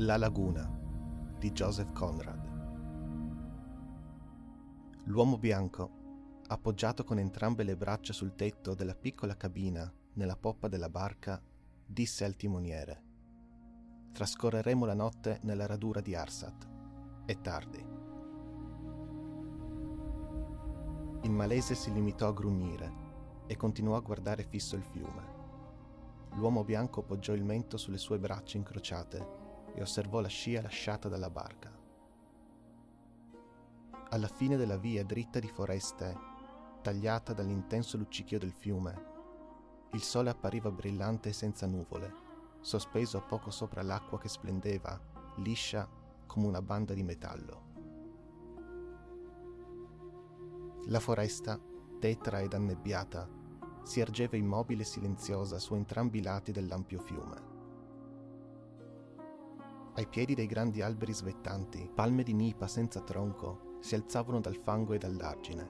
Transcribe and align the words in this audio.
La 0.00 0.16
laguna 0.16 0.64
di 1.40 1.50
Joseph 1.50 1.90
Conrad. 1.90 2.46
L'uomo 5.06 5.38
bianco, 5.38 5.90
appoggiato 6.46 7.02
con 7.02 7.18
entrambe 7.18 7.64
le 7.64 7.76
braccia 7.76 8.12
sul 8.12 8.36
tetto 8.36 8.74
della 8.74 8.94
piccola 8.94 9.36
cabina 9.36 9.92
nella 10.12 10.36
poppa 10.36 10.68
della 10.68 10.88
barca, 10.88 11.42
disse 11.84 12.24
al 12.24 12.36
timoniere: 12.36 13.02
Trascorreremo 14.12 14.84
la 14.84 14.94
notte 14.94 15.40
nella 15.42 15.66
radura 15.66 16.00
di 16.00 16.14
Arsat. 16.14 16.68
È 17.24 17.40
tardi. 17.40 17.84
Il 21.22 21.32
malese 21.32 21.74
si 21.74 21.92
limitò 21.92 22.28
a 22.28 22.32
grugnire 22.32 22.92
e 23.48 23.56
continuò 23.56 23.96
a 23.96 24.00
guardare 24.00 24.44
fisso 24.44 24.76
il 24.76 24.84
fiume. 24.84 25.36
L'uomo 26.34 26.62
bianco 26.62 27.02
poggiò 27.02 27.32
il 27.32 27.42
mento 27.42 27.76
sulle 27.76 27.98
sue 27.98 28.20
braccia 28.20 28.58
incrociate 28.58 29.37
e 29.78 29.82
osservò 29.82 30.20
la 30.20 30.28
scia 30.28 30.60
lasciata 30.60 31.08
dalla 31.08 31.30
barca. 31.30 31.72
Alla 34.10 34.26
fine 34.26 34.56
della 34.56 34.76
via 34.76 35.04
dritta 35.04 35.38
di 35.38 35.48
foreste, 35.48 36.16
tagliata 36.82 37.32
dall'intenso 37.32 37.96
luccichio 37.96 38.40
del 38.40 38.52
fiume, 38.52 39.06
il 39.92 40.02
sole 40.02 40.30
appariva 40.30 40.72
brillante 40.72 41.28
e 41.28 41.32
senza 41.32 41.66
nuvole, 41.66 42.12
sospeso 42.60 43.20
poco 43.20 43.50
sopra 43.50 43.82
l'acqua 43.82 44.18
che 44.18 44.28
splendeva, 44.28 45.00
liscia 45.36 45.88
come 46.26 46.46
una 46.46 46.60
banda 46.60 46.92
di 46.92 47.04
metallo. 47.04 47.66
La 50.86 50.98
foresta, 50.98 51.58
tetra 52.00 52.40
ed 52.40 52.52
annebbiata, 52.52 53.28
si 53.84 54.00
ergeva 54.00 54.36
immobile 54.36 54.82
e 54.82 54.86
silenziosa 54.86 55.60
su 55.60 55.74
entrambi 55.74 56.18
i 56.18 56.22
lati 56.22 56.50
dell'ampio 56.50 56.98
fiume. 56.98 57.47
Ai 59.98 60.06
piedi 60.06 60.36
dei 60.36 60.46
grandi 60.46 60.80
alberi 60.80 61.12
svettanti, 61.12 61.90
palme 61.92 62.22
di 62.22 62.32
nipa 62.32 62.68
senza 62.68 63.00
tronco 63.00 63.78
si 63.80 63.96
alzavano 63.96 64.38
dal 64.38 64.54
fango 64.54 64.92
e 64.92 64.98
dall'argine, 64.98 65.68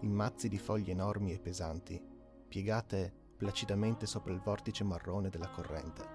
in 0.00 0.14
mazzi 0.14 0.48
di 0.48 0.56
foglie 0.56 0.92
enormi 0.92 1.34
e 1.34 1.38
pesanti, 1.38 2.02
piegate 2.48 3.12
placidamente 3.36 4.06
sopra 4.06 4.32
il 4.32 4.40
vortice 4.40 4.82
marrone 4.82 5.28
della 5.28 5.50
corrente. 5.50 6.08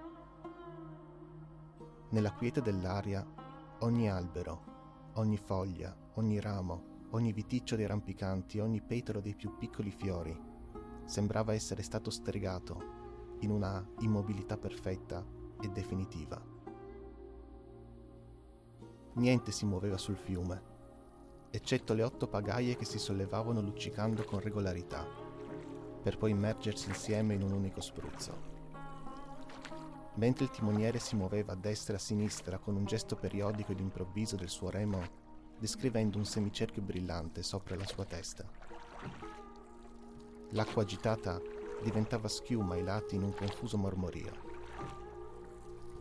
Nella 2.08 2.32
quiete 2.32 2.62
dell'aria, 2.62 3.24
ogni 3.82 4.10
albero, 4.10 5.10
ogni 5.14 5.36
foglia, 5.36 5.96
ogni 6.14 6.40
ramo, 6.40 7.06
ogni 7.10 7.32
viticcio 7.32 7.76
dei 7.76 7.86
rampicanti, 7.86 8.58
ogni 8.58 8.82
petalo 8.82 9.20
dei 9.20 9.36
più 9.36 9.56
piccoli 9.56 9.92
fiori, 9.92 10.36
sembrava 11.04 11.54
essere 11.54 11.84
stato 11.84 12.10
stregato 12.10 13.36
in 13.42 13.50
una 13.50 13.88
immobilità 14.00 14.56
perfetta 14.56 15.24
e 15.60 15.68
definitiva. 15.68 16.55
Niente 19.16 19.50
si 19.50 19.64
muoveva 19.64 19.96
sul 19.96 20.16
fiume, 20.16 20.60
eccetto 21.50 21.94
le 21.94 22.02
otto 22.02 22.26
pagaie 22.26 22.76
che 22.76 22.84
si 22.84 22.98
sollevavano 22.98 23.62
luccicando 23.62 24.24
con 24.24 24.40
regolarità, 24.40 25.06
per 26.02 26.18
poi 26.18 26.32
immergersi 26.32 26.88
insieme 26.88 27.32
in 27.32 27.42
un 27.42 27.52
unico 27.52 27.80
spruzzo. 27.80 28.54
Mentre 30.16 30.44
il 30.44 30.50
timoniere 30.50 30.98
si 30.98 31.16
muoveva 31.16 31.54
a 31.54 31.56
destra 31.56 31.94
e 31.94 31.96
a 31.96 32.00
sinistra 32.00 32.58
con 32.58 32.76
un 32.76 32.84
gesto 32.84 33.16
periodico 33.16 33.72
ed 33.72 33.80
improvviso 33.80 34.36
del 34.36 34.50
suo 34.50 34.68
remo, 34.68 35.00
descrivendo 35.58 36.18
un 36.18 36.26
semicerchio 36.26 36.82
brillante 36.82 37.42
sopra 37.42 37.74
la 37.74 37.86
sua 37.86 38.04
testa. 38.04 38.44
L'acqua 40.50 40.82
agitata 40.82 41.40
diventava 41.82 42.28
schiuma 42.28 42.74
ai 42.74 42.82
lati 42.82 43.14
in 43.14 43.22
un 43.22 43.34
confuso 43.34 43.78
mormorio. 43.78 44.30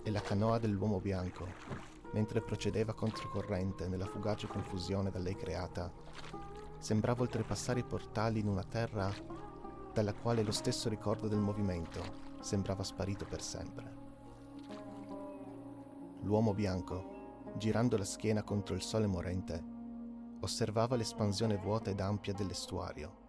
E 0.04 0.12
la 0.12 0.22
canoa 0.22 0.60
dell'uomo 0.60 1.00
bianco, 1.00 1.95
mentre 2.16 2.40
procedeva 2.40 2.94
controcorrente 2.94 3.90
nella 3.90 4.06
fugace 4.06 4.48
confusione 4.48 5.12
da 5.12 5.20
lei 5.20 5.36
creata, 5.36 5.92
sembrava 6.78 7.24
oltrepassare 7.24 7.82
i 7.82 7.84
portali 7.84 8.40
in 8.40 8.48
una 8.48 8.64
terra 8.64 9.14
dalla 9.92 10.14
quale 10.14 10.42
lo 10.42 10.54
stesso 10.54 10.88
ricordo 10.88 11.28
del 11.28 11.40
movimento 11.40 12.24
sembrava 12.40 12.84
sparito 12.84 13.26
per 13.26 13.42
sempre. 13.42 14.04
L'uomo 16.22 16.54
bianco, 16.54 17.52
girando 17.58 17.98
la 17.98 18.06
schiena 18.06 18.44
contro 18.44 18.76
il 18.76 18.82
sole 18.82 19.08
morente, 19.08 19.62
osservava 20.40 20.96
l'espansione 20.96 21.58
vuota 21.58 21.90
ed 21.90 22.00
ampia 22.00 22.32
dell'estuario. 22.32 23.24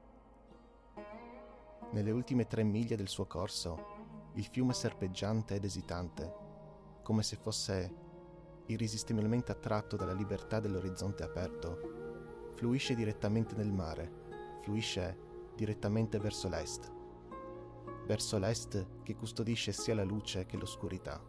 Nelle 1.91 2.13
ultime 2.13 2.47
tre 2.47 2.63
miglia 2.63 2.95
del 2.95 3.09
suo 3.09 3.27
corso, 3.27 4.31
il 4.35 4.45
fiume 4.45 4.75
serpeggiante 4.75 5.57
ed 5.57 5.65
esitante, 5.65 6.45
come 7.03 7.25
se 7.25 7.35
fosse 7.35 8.05
irresistibilmente 8.67 9.53
attratto 9.53 9.97
dalla 9.97 10.13
libertà 10.13 10.61
dell'orizzonte 10.61 11.23
aperto, 11.23 12.51
fluisce 12.55 12.95
direttamente 12.95 13.55
nel 13.55 13.73
mare, 13.73 14.59
fluisce 14.63 15.25
direttamente 15.55 16.19
verso 16.19 16.49
l'est, 16.49 16.93
verso 18.07 18.39
l'est 18.39 19.03
che 19.03 19.15
custodisce 19.15 19.73
sia 19.73 19.95
la 19.95 20.05
luce 20.05 20.47
che 20.47 20.57
l'oscurità. 20.57 21.21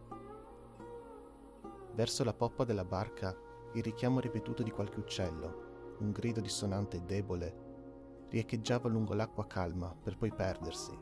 Verso 1.93 2.23
la 2.23 2.33
poppa 2.33 2.63
della 2.63 2.85
barca 2.85 3.35
il 3.73 3.83
richiamo 3.83 4.19
ripetuto 4.19 4.63
di 4.63 4.71
qualche 4.71 4.99
uccello, 4.99 5.95
un 5.99 6.11
grido 6.11 6.41
dissonante 6.41 6.97
e 6.97 7.01
debole, 7.01 7.65
riecheggiava 8.29 8.89
lungo 8.89 9.13
l'acqua 9.13 9.47
calma 9.47 9.95
per 9.95 10.17
poi 10.17 10.31
perdersi, 10.33 10.97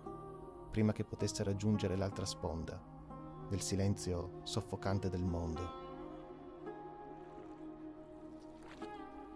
prima 0.72 0.92
che 0.92 1.04
potesse 1.04 1.44
raggiungere 1.44 1.96
l'altra 1.96 2.26
sponda, 2.26 2.82
del 3.50 3.62
silenzio 3.62 4.42
soffocante 4.44 5.10
del 5.10 5.24
mondo. 5.24 5.85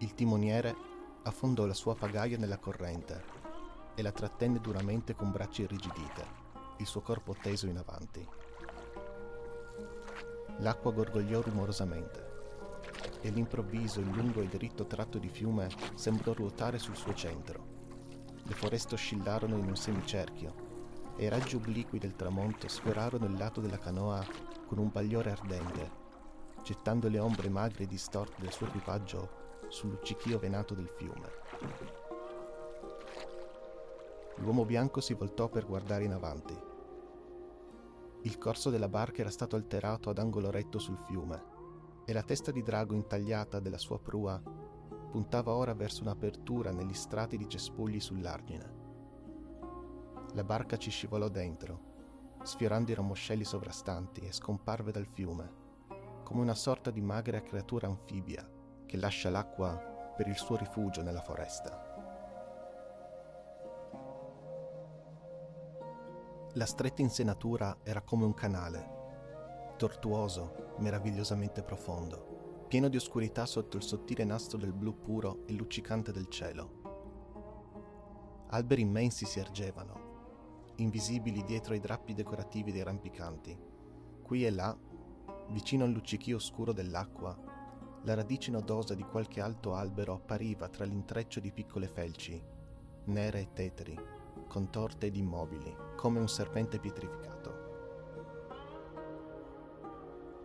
Il 0.02 0.14
timoniere 0.14 0.74
affondò 1.24 1.66
la 1.66 1.74
sua 1.74 1.94
pagaia 1.94 2.38
nella 2.38 2.56
corrente 2.56 3.22
e 3.94 4.00
la 4.00 4.12
trattenne 4.12 4.58
duramente 4.58 5.14
con 5.14 5.30
braccia 5.30 5.60
irrigidite, 5.60 6.26
il 6.78 6.86
suo 6.86 7.02
corpo 7.02 7.36
teso 7.38 7.66
in 7.66 7.76
avanti. 7.76 8.26
L'acqua 10.60 10.90
gorgogliò 10.92 11.42
rumorosamente 11.42 12.28
e 13.20 13.28
all'improvviso 13.28 14.00
il 14.00 14.08
lungo 14.08 14.40
e 14.40 14.46
dritto 14.46 14.86
tratto 14.86 15.18
di 15.18 15.28
fiume 15.28 15.68
sembrò 15.92 16.32
ruotare 16.32 16.78
sul 16.78 16.96
suo 16.96 17.12
centro. 17.12 17.62
Le 18.44 18.54
foreste 18.54 18.94
oscillarono 18.94 19.58
in 19.58 19.66
un 19.66 19.76
semicerchio 19.76 21.12
e 21.16 21.26
i 21.26 21.28
raggi 21.28 21.56
obliqui 21.56 21.98
del 21.98 22.16
tramonto 22.16 22.68
sfiorarono 22.68 23.26
il 23.26 23.36
lato 23.36 23.60
della 23.60 23.78
canoa 23.78 24.26
con 24.66 24.78
un 24.78 24.88
bagliore 24.90 25.30
ardente, 25.30 25.90
gettando 26.62 27.08
le 27.08 27.18
ombre 27.18 27.50
magre 27.50 27.84
e 27.84 27.86
distorte 27.86 28.40
del 28.40 28.50
suo 28.50 28.66
equipaggio 28.66 29.39
sul 29.70 29.90
luccichio 29.90 30.38
venato 30.38 30.74
del 30.74 30.88
fiume. 30.88 31.30
L'uomo 34.36 34.64
bianco 34.64 35.00
si 35.00 35.14
voltò 35.14 35.48
per 35.48 35.64
guardare 35.64 36.04
in 36.04 36.12
avanti. 36.12 36.58
Il 38.22 38.36
corso 38.36 38.70
della 38.70 38.88
barca 38.88 39.20
era 39.20 39.30
stato 39.30 39.56
alterato 39.56 40.10
ad 40.10 40.18
angolo 40.18 40.50
retto 40.50 40.78
sul 40.78 40.98
fiume 40.98 41.58
e 42.04 42.12
la 42.12 42.22
testa 42.22 42.50
di 42.50 42.62
drago 42.62 42.94
intagliata 42.94 43.60
della 43.60 43.78
sua 43.78 43.98
prua 43.98 44.42
puntava 45.10 45.54
ora 45.54 45.74
verso 45.74 46.02
un'apertura 46.02 46.72
negli 46.72 46.94
strati 46.94 47.36
di 47.36 47.48
cespugli 47.48 48.00
sull'argine. 48.00 48.78
La 50.34 50.44
barca 50.44 50.76
ci 50.76 50.90
scivolò 50.90 51.28
dentro, 51.28 52.38
sfiorando 52.42 52.90
i 52.90 52.94
ramoscelli 52.94 53.44
sovrastanti 53.44 54.20
e 54.20 54.32
scomparve 54.32 54.90
dal 54.92 55.06
fiume, 55.06 55.52
come 56.24 56.40
una 56.40 56.54
sorta 56.54 56.90
di 56.90 57.00
magra 57.00 57.42
creatura 57.42 57.86
anfibia 57.86 58.58
che 58.90 58.96
lascia 58.96 59.30
l'acqua 59.30 59.76
per 60.16 60.26
il 60.26 60.36
suo 60.36 60.56
rifugio 60.56 61.00
nella 61.00 61.20
foresta. 61.20 61.80
La 66.54 66.66
stretta 66.66 67.00
insenatura 67.00 67.76
era 67.84 68.00
come 68.00 68.24
un 68.24 68.34
canale, 68.34 69.74
tortuoso, 69.76 70.74
meravigliosamente 70.78 71.62
profondo, 71.62 72.64
pieno 72.66 72.88
di 72.88 72.96
oscurità 72.96 73.46
sotto 73.46 73.76
il 73.76 73.84
sottile 73.84 74.24
nastro 74.24 74.58
del 74.58 74.72
blu 74.72 74.98
puro 74.98 75.46
e 75.46 75.52
luccicante 75.52 76.10
del 76.10 76.26
cielo. 76.26 78.48
Alberi 78.48 78.82
immensi 78.82 79.24
si 79.24 79.38
ergevano, 79.38 80.72
invisibili 80.76 81.44
dietro 81.44 81.74
ai 81.74 81.78
drappi 81.78 82.12
decorativi 82.12 82.72
dei 82.72 82.82
rampicanti. 82.82 83.56
Qui 84.20 84.44
e 84.44 84.50
là, 84.50 84.76
vicino 85.50 85.84
al 85.84 85.92
luccichio 85.92 86.34
oscuro 86.34 86.72
dell'acqua, 86.72 87.49
la 88.04 88.14
radice 88.14 88.50
nodosa 88.50 88.94
di 88.94 89.02
qualche 89.02 89.40
alto 89.40 89.74
albero 89.74 90.14
appariva 90.14 90.68
tra 90.68 90.84
l'intreccio 90.84 91.38
di 91.38 91.52
piccole 91.52 91.86
felci, 91.86 92.42
nere 93.04 93.40
e 93.40 93.52
tetri, 93.52 93.98
contorte 94.48 95.06
ed 95.06 95.16
immobili, 95.16 95.74
come 95.96 96.18
un 96.18 96.28
serpente 96.28 96.78
pietrificato. 96.78 97.68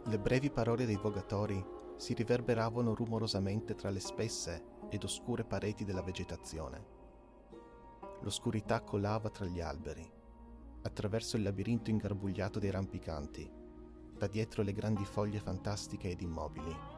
Le 0.05 0.19
brevi 0.19 0.51
parole 0.51 0.85
dei 0.85 0.97
vogatori 0.97 1.63
si 1.95 2.13
riverberavano 2.13 2.93
rumorosamente 2.93 3.73
tra 3.73 3.89
le 3.89 4.01
spesse 4.01 4.73
ed 4.89 5.03
oscure 5.03 5.45
pareti 5.45 5.85
della 5.85 6.01
vegetazione. 6.01 6.93
L'oscurità 8.21 8.81
colava 8.81 9.29
tra 9.29 9.45
gli 9.45 9.61
alberi, 9.61 10.07
attraverso 10.81 11.37
il 11.37 11.43
labirinto 11.43 11.89
ingarbugliato 11.89 12.59
dei 12.59 12.69
rampicanti, 12.69 13.49
da 14.17 14.27
dietro 14.27 14.61
le 14.61 14.73
grandi 14.73 15.05
foglie 15.05 15.39
fantastiche 15.39 16.09
ed 16.09 16.21
immobili. 16.21 16.94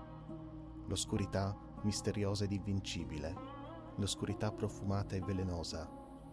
L'oscurità 0.88 1.56
misteriosa 1.84 2.46
ed 2.46 2.52
invincibile, 2.52 3.36
l'oscurità 3.96 4.52
profumata 4.52 5.16
e 5.16 5.20
velenosa 5.20 5.90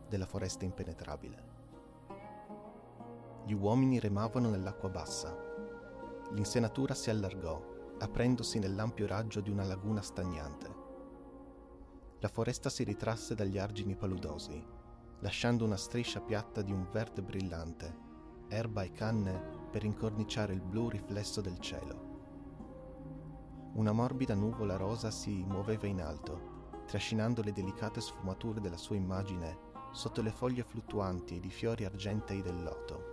della 0.08 0.26
foresta 0.26 0.64
impenetrabile. 0.64 1.52
Gli 3.44 3.52
uomini 3.52 3.98
remavano 3.98 4.48
nell'acqua 4.48 4.88
bassa. 4.88 5.36
L'insenatura 6.32 6.94
si 6.94 7.10
allargò, 7.10 7.60
aprendosi 7.98 8.58
nell'ampio 8.58 9.06
raggio 9.06 9.40
di 9.40 9.50
una 9.50 9.64
laguna 9.64 10.00
stagnante. 10.00 10.82
La 12.20 12.28
foresta 12.28 12.70
si 12.70 12.84
ritrasse 12.84 13.34
dagli 13.34 13.58
argini 13.58 13.96
paludosi, 13.96 14.64
lasciando 15.20 15.64
una 15.64 15.76
striscia 15.76 16.20
piatta 16.20 16.62
di 16.62 16.72
un 16.72 16.88
verde 16.90 17.22
brillante, 17.22 17.94
erba 18.48 18.82
e 18.82 18.92
canne 18.92 19.68
per 19.70 19.84
incorniciare 19.84 20.54
il 20.54 20.62
blu 20.62 20.88
riflesso 20.88 21.40
del 21.40 21.58
cielo. 21.58 22.13
Una 23.74 23.90
morbida 23.90 24.34
nuvola 24.34 24.76
rosa 24.76 25.10
si 25.10 25.44
muoveva 25.44 25.88
in 25.88 26.00
alto, 26.00 26.82
trascinando 26.86 27.42
le 27.42 27.50
delicate 27.50 28.00
sfumature 28.00 28.60
della 28.60 28.76
sua 28.76 28.94
immagine 28.94 29.72
sotto 29.90 30.22
le 30.22 30.30
foglie 30.30 30.62
fluttuanti 30.62 31.36
ed 31.36 31.44
i 31.44 31.50
fiori 31.50 31.84
argentei 31.84 32.40
del 32.40 32.62
loto. 32.62 33.04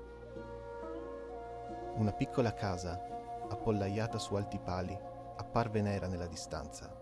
Una 1.96 2.12
piccola 2.12 2.54
casa, 2.54 3.00
appollaiata 3.50 4.20
su 4.20 4.36
alti 4.36 4.60
pali, 4.60 4.96
apparve 5.36 5.82
nera 5.82 6.06
nella 6.06 6.28
distanza. 6.28 6.96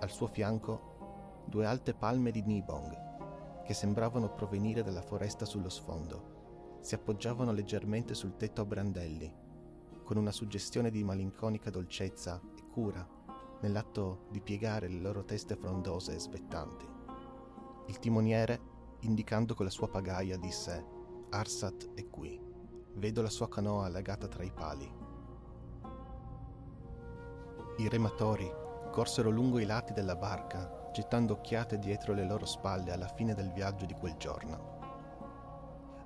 Al 0.00 0.10
suo 0.10 0.26
fianco 0.26 1.44
due 1.46 1.64
alte 1.64 1.94
palme 1.94 2.30
di 2.30 2.42
Nibong, 2.42 3.62
che 3.64 3.72
sembravano 3.72 4.28
provenire 4.34 4.82
dalla 4.82 5.00
foresta 5.00 5.46
sullo 5.46 5.70
sfondo, 5.70 6.76
si 6.80 6.94
appoggiavano 6.94 7.50
leggermente 7.50 8.12
sul 8.12 8.36
tetto 8.36 8.60
a 8.60 8.66
brandelli, 8.66 9.41
con 10.04 10.16
una 10.16 10.32
suggestione 10.32 10.90
di 10.90 11.04
malinconica 11.04 11.70
dolcezza 11.70 12.40
e 12.56 12.62
cura 12.70 13.06
nell'atto 13.60 14.26
di 14.30 14.40
piegare 14.40 14.88
le 14.88 15.00
loro 15.00 15.24
teste 15.24 15.56
frondose 15.56 16.14
e 16.14 16.18
svettanti. 16.18 16.86
Il 17.86 17.98
timoniere, 17.98 18.60
indicando 19.00 19.54
con 19.54 19.64
la 19.64 19.70
sua 19.70 19.88
pagaia, 19.88 20.36
disse 20.36 20.84
Arsat 21.30 21.94
è 21.94 22.08
qui. 22.08 22.40
Vedo 22.94 23.22
la 23.22 23.30
sua 23.30 23.48
canoa 23.48 23.88
legata 23.88 24.28
tra 24.28 24.42
i 24.42 24.52
pali. 24.52 24.90
I 27.78 27.88
rematori 27.88 28.50
corsero 28.90 29.30
lungo 29.30 29.58
i 29.58 29.64
lati 29.64 29.94
della 29.94 30.16
barca, 30.16 30.90
gettando 30.92 31.32
occhiate 31.34 31.78
dietro 31.78 32.12
le 32.12 32.26
loro 32.26 32.44
spalle 32.44 32.92
alla 32.92 33.08
fine 33.08 33.34
del 33.34 33.50
viaggio 33.52 33.86
di 33.86 33.94
quel 33.94 34.16
giorno. 34.16 34.81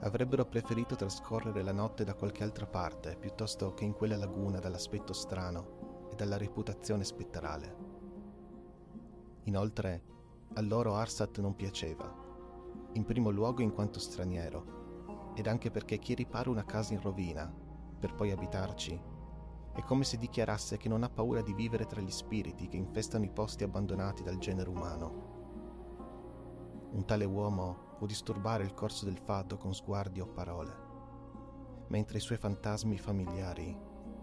Avrebbero 0.00 0.44
preferito 0.44 0.94
trascorrere 0.94 1.62
la 1.62 1.72
notte 1.72 2.04
da 2.04 2.14
qualche 2.14 2.42
altra 2.42 2.66
parte 2.66 3.16
piuttosto 3.18 3.72
che 3.72 3.84
in 3.84 3.94
quella 3.94 4.16
laguna 4.16 4.58
dall'aspetto 4.58 5.12
strano 5.12 6.08
e 6.10 6.14
dalla 6.14 6.36
reputazione 6.36 7.02
spettrale. 7.02 7.76
Inoltre, 9.44 10.02
a 10.54 10.60
loro 10.60 10.94
Arsat 10.94 11.38
non 11.40 11.56
piaceva, 11.56 12.12
in 12.92 13.04
primo 13.04 13.30
luogo 13.30 13.62
in 13.62 13.72
quanto 13.72 13.98
straniero 13.98 15.32
ed 15.34 15.46
anche 15.46 15.70
perché 15.70 15.98
chi 15.98 16.14
ripara 16.14 16.50
una 16.50 16.64
casa 16.64 16.92
in 16.92 17.00
rovina, 17.00 17.52
per 17.98 18.14
poi 18.14 18.30
abitarci, 18.30 19.00
è 19.72 19.82
come 19.82 20.04
se 20.04 20.16
dichiarasse 20.16 20.78
che 20.78 20.88
non 20.88 21.02
ha 21.02 21.10
paura 21.10 21.42
di 21.42 21.52
vivere 21.52 21.84
tra 21.84 22.00
gli 22.00 22.10
spiriti 22.10 22.68
che 22.68 22.76
infestano 22.76 23.24
i 23.24 23.30
posti 23.30 23.64
abbandonati 23.64 24.22
dal 24.22 24.38
genere 24.38 24.70
umano. 24.70 25.34
Un 26.92 27.04
tale 27.04 27.26
uomo 27.26 27.85
può 27.96 28.06
disturbare 28.06 28.64
il 28.64 28.74
corso 28.74 29.04
del 29.04 29.18
fato 29.18 29.56
con 29.56 29.74
sguardi 29.74 30.20
o 30.20 30.26
parole, 30.26 30.74
mentre 31.88 32.18
i 32.18 32.20
suoi 32.20 32.38
fantasmi 32.38 32.98
familiari 32.98 33.76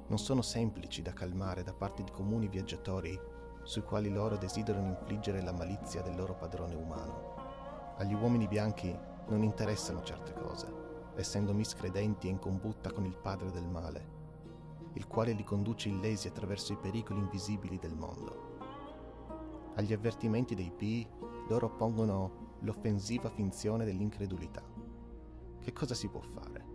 non 0.07 0.17
sono 0.17 0.41
semplici 0.41 1.01
da 1.01 1.13
calmare 1.13 1.63
da 1.63 1.73
parte 1.73 2.03
di 2.03 2.11
comuni 2.11 2.47
viaggiatori 2.47 3.19
sui 3.63 3.83
quali 3.83 4.09
loro 4.09 4.37
desiderano 4.37 4.87
infliggere 4.87 5.41
la 5.41 5.53
malizia 5.53 6.01
del 6.01 6.15
loro 6.15 6.35
padrone 6.35 6.75
umano. 6.75 7.95
Agli 7.97 8.13
uomini 8.13 8.47
bianchi 8.47 8.95
non 9.27 9.43
interessano 9.43 10.03
certe 10.03 10.33
cose 10.33 10.83
essendo 11.15 11.53
miscredenti 11.53 12.27
e 12.27 12.31
in 12.31 12.39
combutta 12.39 12.91
con 12.91 13.05
il 13.05 13.15
padre 13.15 13.51
del 13.51 13.67
male, 13.67 14.21
il 14.93 15.07
quale 15.07 15.33
li 15.33 15.43
conduce 15.43 15.89
illesi 15.89 16.27
attraverso 16.27 16.73
i 16.73 16.77
pericoli 16.77 17.19
invisibili 17.19 17.77
del 17.77 17.95
mondo. 17.95 18.51
Agli 19.75 19.93
avvertimenti 19.93 20.55
dei 20.55 20.71
P 20.71 21.07
loro 21.49 21.67
oppongono 21.67 22.51
l'offensiva 22.63 23.29
finzione 23.29 23.85
dell'incredulità. 23.85 24.63
Che 25.59 25.73
cosa 25.73 25.93
si 25.93 26.09
può 26.09 26.21
fare? 26.21 26.65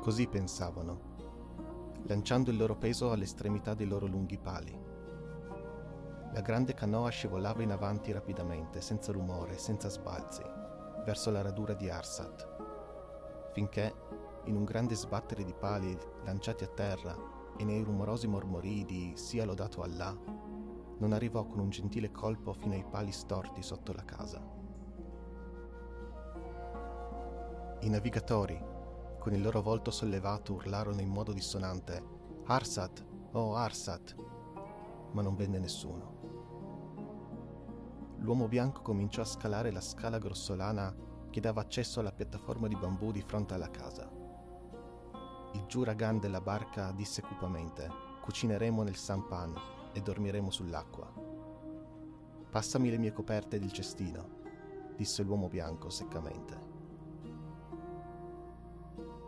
Così 0.00 0.26
pensavano, 0.26 1.00
lanciando 2.04 2.50
il 2.50 2.56
loro 2.56 2.76
peso 2.76 3.10
all'estremità 3.10 3.74
dei 3.74 3.86
loro 3.86 4.06
lunghi 4.06 4.38
pali. 4.38 4.88
La 6.32 6.40
grande 6.40 6.74
canoa 6.74 7.10
scivolava 7.10 7.62
in 7.62 7.72
avanti 7.72 8.12
rapidamente, 8.12 8.80
senza 8.80 9.12
rumore, 9.12 9.58
senza 9.58 9.88
sbalzi 9.88 10.42
verso 11.04 11.30
la 11.30 11.42
radura 11.42 11.74
di 11.74 11.90
Arsat, 11.90 13.50
finché, 13.52 13.94
in 14.44 14.56
un 14.56 14.64
grande 14.64 14.94
sbattere 14.94 15.44
di 15.44 15.54
pali 15.54 15.96
lanciati 16.24 16.64
a 16.64 16.68
terra 16.68 17.16
e 17.56 17.64
nei 17.64 17.82
rumorosi 17.82 18.26
mormorii 18.26 18.84
di 18.84 19.12
sia 19.16 19.44
lodato 19.44 19.82
Allah, 19.82 20.16
non 21.00 21.12
arrivò 21.12 21.44
con 21.44 21.58
un 21.58 21.68
gentile 21.68 22.10
colpo 22.10 22.54
fino 22.54 22.72
ai 22.72 22.84
pali 22.88 23.12
storti 23.12 23.62
sotto 23.62 23.92
la 23.92 24.04
casa. 24.04 24.42
I 27.80 27.88
navigatori, 27.90 28.58
con 29.18 29.34
il 29.34 29.42
loro 29.42 29.60
volto 29.60 29.90
sollevato, 29.90 30.54
urlarono 30.54 31.02
in 31.02 31.08
modo 31.08 31.34
dissonante 31.34 32.02
Arsat, 32.46 33.04
oh 33.32 33.54
Arsat, 33.54 34.14
ma 35.12 35.20
non 35.20 35.36
venne 35.36 35.58
nessuno 35.58 36.20
l'uomo 38.20 38.48
bianco 38.48 38.82
cominciò 38.82 39.22
a 39.22 39.26
scalare 39.26 39.70
la 39.70 39.80
scala 39.80 40.18
grossolana 40.18 40.94
che 41.30 41.40
dava 41.40 41.60
accesso 41.60 42.00
alla 42.00 42.12
piattaforma 42.12 42.68
di 42.68 42.76
bambù 42.76 43.12
di 43.12 43.22
fronte 43.22 43.54
alla 43.54 43.70
casa. 43.70 44.10
Il 45.54 45.64
giuragan 45.66 46.18
della 46.18 46.40
barca 46.40 46.92
disse 46.92 47.22
cupamente: 47.22 47.88
Cucineremo 48.20 48.82
nel 48.82 48.96
sampan 48.96 49.54
e 49.92 50.00
dormiremo 50.00 50.50
sull'acqua. 50.50 51.12
Passami 52.50 52.90
le 52.90 52.98
mie 52.98 53.12
coperte 53.12 53.56
ed 53.56 53.64
il 53.64 53.72
cestino, 53.72 54.38
disse 54.96 55.22
l'uomo 55.22 55.48
bianco 55.48 55.88
seccamente. 55.88 56.68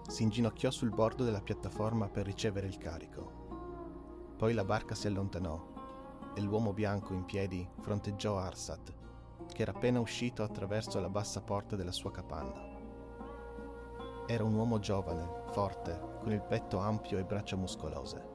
Si 0.09 0.23
inginocchiò 0.23 0.71
sul 0.71 0.91
bordo 0.91 1.25
della 1.25 1.41
piattaforma 1.41 2.09
per 2.09 2.27
ricevere 2.27 2.67
il 2.67 2.79
carico. 2.79 4.35
Poi 4.37 4.53
la 4.53 4.65
barca 4.65 4.95
si 4.95 5.07
allontanò 5.07 5.71
e 6.35 6.41
l'uomo 6.41 6.73
bianco 6.73 7.13
in 7.15 7.25
piedi 7.25 7.67
fronteggiò 7.81 8.39
Arsat, 8.39 8.93
che 9.53 9.63
era 9.63 9.73
appena 9.73 10.01
uscito 10.01 10.43
attraverso 10.43 10.99
la 11.01 11.09
bassa 11.09 11.41
porta 11.41 11.77
della 11.77 11.93
sua 11.93 12.11
capanna. 12.11 12.71
Era 14.27 14.45
un 14.45 14.55
uomo 14.55 14.79
giovane, 14.79 15.45
forte, 15.53 16.19
con 16.21 16.33
il 16.33 16.43
petto 16.43 16.79
ampio 16.79 17.19
e 17.19 17.25
braccia 17.25 17.57
muscolose. 17.57 18.32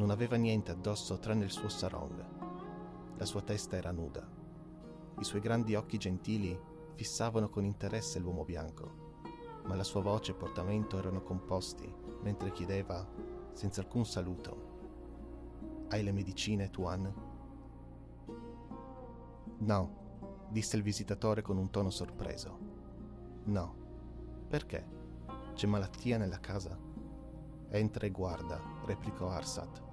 Non 0.00 0.08
aveva 0.08 0.36
niente 0.36 0.70
addosso 0.70 1.18
tranne 1.18 1.44
il 1.44 1.50
suo 1.50 1.68
sarong. 1.68 2.24
La 3.18 3.26
sua 3.26 3.42
testa 3.42 3.76
era 3.76 3.90
nuda. 3.90 4.26
I 5.18 5.22
suoi 5.24 5.42
grandi 5.42 5.74
occhi 5.74 5.98
gentili 5.98 6.58
fissavano 6.94 7.50
con 7.50 7.66
interesse 7.66 8.18
l'uomo 8.18 8.46
bianco, 8.46 9.18
ma 9.66 9.74
la 9.74 9.84
sua 9.84 10.00
voce 10.00 10.30
e 10.30 10.36
portamento 10.36 10.96
erano 10.96 11.22
composti 11.22 11.94
mentre 12.22 12.50
chiedeva, 12.50 13.06
senza 13.52 13.82
alcun 13.82 14.06
saluto, 14.06 14.68
hai 15.90 16.02
le 16.02 16.12
medicine, 16.12 16.70
Tuan? 16.70 17.14
No, 19.58 20.46
disse 20.48 20.76
il 20.78 20.82
visitatore 20.82 21.42
con 21.42 21.58
un 21.58 21.68
tono 21.68 21.90
sorpreso. 21.90 22.58
No. 23.44 23.74
Perché? 24.48 24.82
C'è 25.52 25.66
malattia 25.66 26.16
nella 26.16 26.40
casa? 26.40 26.74
Entra 27.68 28.06
e 28.06 28.10
guarda, 28.10 28.62
replicò 28.86 29.28
Arsat. 29.28 29.88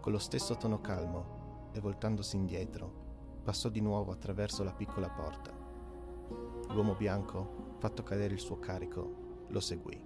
Con 0.00 0.12
lo 0.12 0.18
stesso 0.18 0.56
tono 0.56 0.80
calmo 0.80 1.68
e 1.72 1.80
voltandosi 1.80 2.34
indietro, 2.34 3.40
passò 3.44 3.68
di 3.68 3.82
nuovo 3.82 4.12
attraverso 4.12 4.64
la 4.64 4.72
piccola 4.72 5.10
porta. 5.10 5.52
L'uomo 6.70 6.94
bianco, 6.94 7.74
fatto 7.78 8.02
cadere 8.02 8.32
il 8.32 8.40
suo 8.40 8.58
carico, 8.58 9.44
lo 9.48 9.60
seguì. 9.60 10.02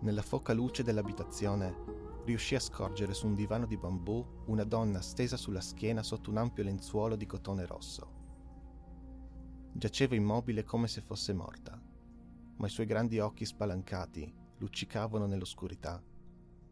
Nella 0.00 0.20
foca 0.20 0.52
luce 0.52 0.82
dell'abitazione 0.82 2.22
riuscì 2.24 2.54
a 2.54 2.60
scorgere 2.60 3.14
su 3.14 3.26
un 3.26 3.34
divano 3.34 3.64
di 3.64 3.78
bambù 3.78 4.22
una 4.46 4.64
donna 4.64 5.00
stesa 5.00 5.38
sulla 5.38 5.62
schiena 5.62 6.02
sotto 6.02 6.28
un 6.28 6.36
ampio 6.36 6.64
lenzuolo 6.64 7.16
di 7.16 7.24
cotone 7.24 7.64
rosso. 7.64 8.18
Giaceva 9.72 10.14
immobile 10.14 10.64
come 10.64 10.86
se 10.86 11.00
fosse 11.00 11.32
morta, 11.32 11.80
ma 12.56 12.66
i 12.66 12.70
suoi 12.70 12.84
grandi 12.84 13.18
occhi 13.20 13.46
spalancati 13.46 14.39
luccicavano 14.60 15.26
nell'oscurità, 15.26 16.02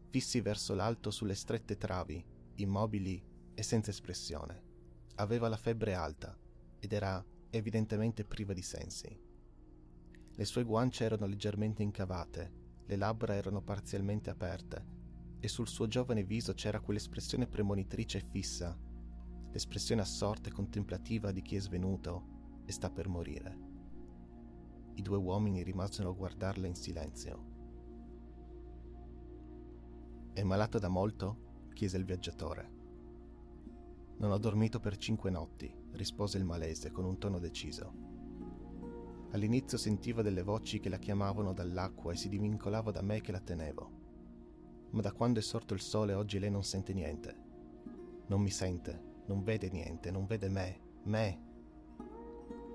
fissi 0.09 0.41
verso 0.41 0.73
l'alto 0.73 1.11
sulle 1.11 1.35
strette 1.35 1.77
travi, 1.77 2.23
immobili 2.55 3.21
e 3.53 3.63
senza 3.63 3.89
espressione. 3.91 4.63
Aveva 5.15 5.49
la 5.49 5.57
febbre 5.57 5.93
alta 5.93 6.37
ed 6.79 6.93
era 6.93 7.23
evidentemente 7.49 8.23
priva 8.23 8.53
di 8.53 8.61
sensi. 8.61 9.27
Le 10.31 10.45
sue 10.45 10.63
guance 10.63 11.03
erano 11.03 11.25
leggermente 11.25 11.83
incavate, 11.83 12.53
le 12.85 12.95
labbra 12.95 13.35
erano 13.35 13.61
parzialmente 13.61 14.29
aperte 14.29 14.97
e 15.39 15.47
sul 15.47 15.67
suo 15.67 15.87
giovane 15.87 16.23
viso 16.23 16.53
c'era 16.53 16.79
quell'espressione 16.79 17.47
premonitrice 17.47 18.19
e 18.19 18.25
fissa, 18.29 18.77
l'espressione 19.51 20.01
assorta 20.01 20.49
e 20.49 20.53
contemplativa 20.53 21.31
di 21.31 21.41
chi 21.41 21.55
è 21.55 21.59
svenuto 21.59 22.61
e 22.65 22.71
sta 22.71 22.89
per 22.89 23.07
morire. 23.07 23.67
I 24.95 25.01
due 25.01 25.17
uomini 25.17 25.63
rimasero 25.63 26.09
a 26.09 26.13
guardarla 26.13 26.67
in 26.67 26.75
silenzio. 26.75 27.57
È 30.33 30.43
malato 30.43 30.79
da 30.79 30.87
molto? 30.87 31.67
chiese 31.73 31.97
il 31.97 32.05
viaggiatore. 32.05 32.71
Non 34.17 34.31
ho 34.31 34.37
dormito 34.37 34.79
per 34.79 34.97
cinque 34.97 35.29
notti, 35.29 35.73
rispose 35.91 36.37
il 36.37 36.45
malese 36.45 36.91
con 36.91 37.05
un 37.05 37.17
tono 37.17 37.39
deciso. 37.39 37.93
All'inizio 39.31 39.77
sentiva 39.77 40.21
delle 40.21 40.43
voci 40.43 40.79
che 40.79 40.89
la 40.89 40.97
chiamavano 40.97 41.53
dall'acqua 41.53 42.13
e 42.13 42.15
si 42.15 42.29
divincolava 42.29 42.91
da 42.91 43.01
me 43.01 43.21
che 43.21 43.31
la 43.31 43.39
tenevo 43.39 43.99
ma 44.91 45.01
da 45.01 45.11
quando 45.11 45.39
è 45.39 45.41
sorto 45.41 45.73
il 45.73 45.81
sole 45.81 46.13
oggi 46.13 46.39
lei 46.39 46.49
non 46.49 46.63
sente 46.63 46.93
niente. 46.93 47.47
Non 48.27 48.41
mi 48.41 48.49
sente, 48.49 49.23
non 49.25 49.43
vede 49.43 49.69
niente, 49.69 50.11
non 50.11 50.25
vede 50.25 50.49
me, 50.49 50.79
me. 51.03 51.47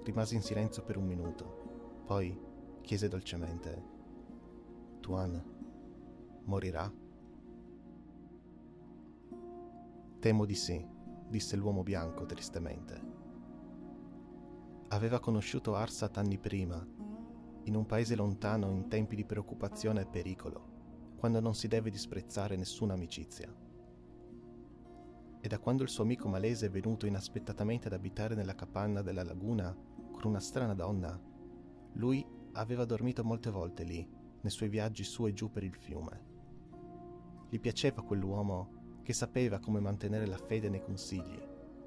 Rimase 0.03 0.35
in 0.35 0.43
silenzio 0.43 0.85
per 0.85 0.97
un 0.97 1.07
minuto, 1.07 2.03
poi 2.05 2.39
chiese 2.83 3.09
dolcemente, 3.09 3.93
Tuan 5.01 5.43
morirà? 6.45 6.93
Temo 10.25 10.47
di 10.47 10.55
sì, 10.55 10.83
disse 11.29 11.55
l'uomo 11.55 11.83
bianco 11.83 12.25
tristemente. 12.25 12.99
Aveva 14.89 15.21
conosciuto 15.21 15.75
Arsat 15.75 16.17
anni 16.17 16.39
prima, 16.39 16.83
in 17.65 17.77
un 17.77 17.85
paese 17.85 18.17
lontano 18.17 18.71
in 18.71 18.89
tempi 18.89 19.17
di 19.17 19.27
preoccupazione 19.27 20.01
e 20.01 20.07
pericolo 20.07 21.13
quando 21.19 21.41
non 21.41 21.55
si 21.55 21.69
deve 21.69 21.91
disprezzare 21.91 22.57
nessuna 22.57 22.95
amicizia. 22.95 23.55
E 25.43 25.47
da 25.47 25.59
quando 25.59 25.83
il 25.83 25.91
suo 25.91 26.05
amico 26.05 26.27
malese 26.27 26.69
è 26.69 26.71
venuto 26.71 27.05
inaspettatamente 27.05 27.89
ad 27.89 27.93
abitare 27.93 28.35
nella 28.35 28.55
capanna 28.55 29.03
della 29.03 29.25
laguna 29.25 29.77
con 30.11 30.23
una 30.25 30.41
strana 30.41 30.73
donna, 30.73 31.21
lui 31.97 32.27
aveva 32.53 32.87
dormito 32.87 33.23
molte 33.25 33.51
volte 33.51 33.83
lì, 33.85 34.09
nei 34.41 34.51
suoi 34.51 34.71
viaggi 34.71 35.05
su 35.05 35.27
e 35.27 35.35
giù 35.35 35.51
per 35.51 35.65
il 35.65 35.75
fiume. 35.75 36.23
Gli 37.51 37.61
piaceva 37.61 38.03
quell'uomo 38.03 38.84
che 39.05 39.13
sapeva 39.13 39.61
come 39.61 39.79
mantenere 39.79 40.27
la 40.27 40.39
fede 40.39 40.69
nei 40.69 40.83
consigli 40.83 41.41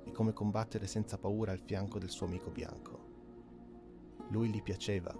e 0.05 0.11
come 0.11 0.31
combattere 0.31 0.87
senza 0.87 1.17
paura 1.17 1.51
al 1.51 1.59
fianco 1.59 1.99
del 1.99 2.09
suo 2.09 2.27
amico 2.27 2.51
bianco. 2.51 3.05
Lui 4.29 4.49
gli 4.49 4.61
piaceva 4.61 5.13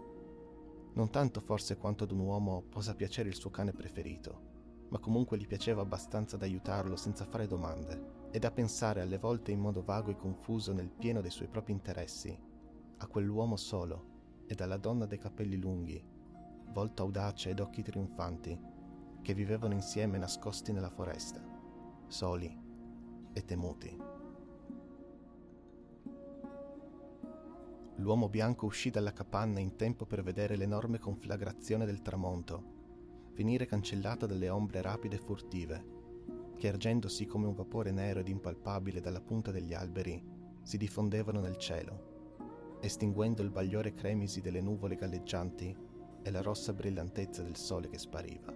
non 0.94 1.10
tanto 1.12 1.42
forse 1.42 1.77
quanto 1.77 2.06
ad 2.06 2.12
un 2.12 2.20
uomo 2.20 2.63
possa 2.70 2.96
piacere 2.96 3.30
il 3.30 3.36
suo 3.36 3.51
cane 3.51 3.72
preferito, 3.72 4.86
ma 4.89 4.98
comunque 4.98 5.38
gli 5.38 5.46
piaceva 5.46 5.82
abbastanza 5.82 6.38
da 6.38 6.46
aiutarlo 6.46 6.96
senza 6.96 7.25
fare 7.25 7.46
domande 7.46 8.30
e 8.32 8.39
da 8.39 8.50
pensare 8.50 9.01
alle 9.01 9.18
volte 9.20 9.51
in 9.51 9.60
modo 9.60 9.84
vago 9.84 10.10
e 10.10 10.16
confuso 10.16 10.74
nel 10.74 10.89
pieno 10.89 11.22
dei 11.22 11.30
suoi 11.30 11.50
propri 11.50 11.74
interessi 11.74 12.36
a 12.98 13.08
quell'uomo 13.08 13.58
solo 13.58 14.16
e 14.48 14.56
alla 14.58 14.77
donna 14.77 15.06
dei 15.06 15.20
capelli 15.20 15.58
lunghi, 15.58 16.04
volto 16.72 17.04
audace 17.04 17.51
ed 17.51 17.60
occhi 17.60 17.84
trionfanti, 17.84 18.60
che 19.22 19.34
vivevano 19.34 19.74
insieme 19.74 20.18
nascosti 20.18 20.72
nella 20.72 20.89
foresta, 20.89 21.47
soli 22.08 22.56
e 23.34 23.46
temuti. 23.46 23.98
L'uomo 27.98 28.30
bianco 28.30 28.66
uscì 28.66 28.90
dalla 28.90 29.12
capanna 29.12 29.60
in 29.60 29.76
tempo 29.76 30.06
per 30.06 30.24
vedere 30.24 30.56
l'enorme 30.56 31.00
conflagrazione 31.00 31.86
del 31.86 32.02
tramonto, 32.02 33.32
venire 33.34 33.66
cancellata 33.66 34.26
dalle 34.26 34.50
ombre 34.50 34.82
rapide 34.82 35.16
e 35.16 35.20
furtive, 35.20 35.96
che 36.56 36.68
ergendosi 36.68 37.26
come 37.26 37.48
un 37.48 37.54
vapore 37.54 37.92
nero 37.92 38.20
ed 38.20 38.28
impalpabile 38.28 39.00
dalla 39.00 39.22
punta 39.22 39.52
degli 39.52 39.74
alberi, 39.74 40.24
si 40.62 40.78
diffondevano 40.78 41.40
nel 41.40 41.58
cielo, 41.58 42.78
estinguendo 42.82 43.42
il 43.42 43.50
bagliore 43.50 43.94
cremisi 43.94 44.42
delle 44.42 44.62
nuvole 44.62 44.96
galleggianti 44.96 45.76
e 46.22 46.32
la 46.32 46.42
rossa 46.42 46.74
brillantezza 46.74 47.42
del 47.42 47.56
sole 47.56 47.90
che 47.90 47.98
spariva. 47.98 48.54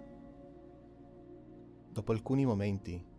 Dopo 1.90 2.12
alcuni 2.12 2.46
momenti, 2.46 3.10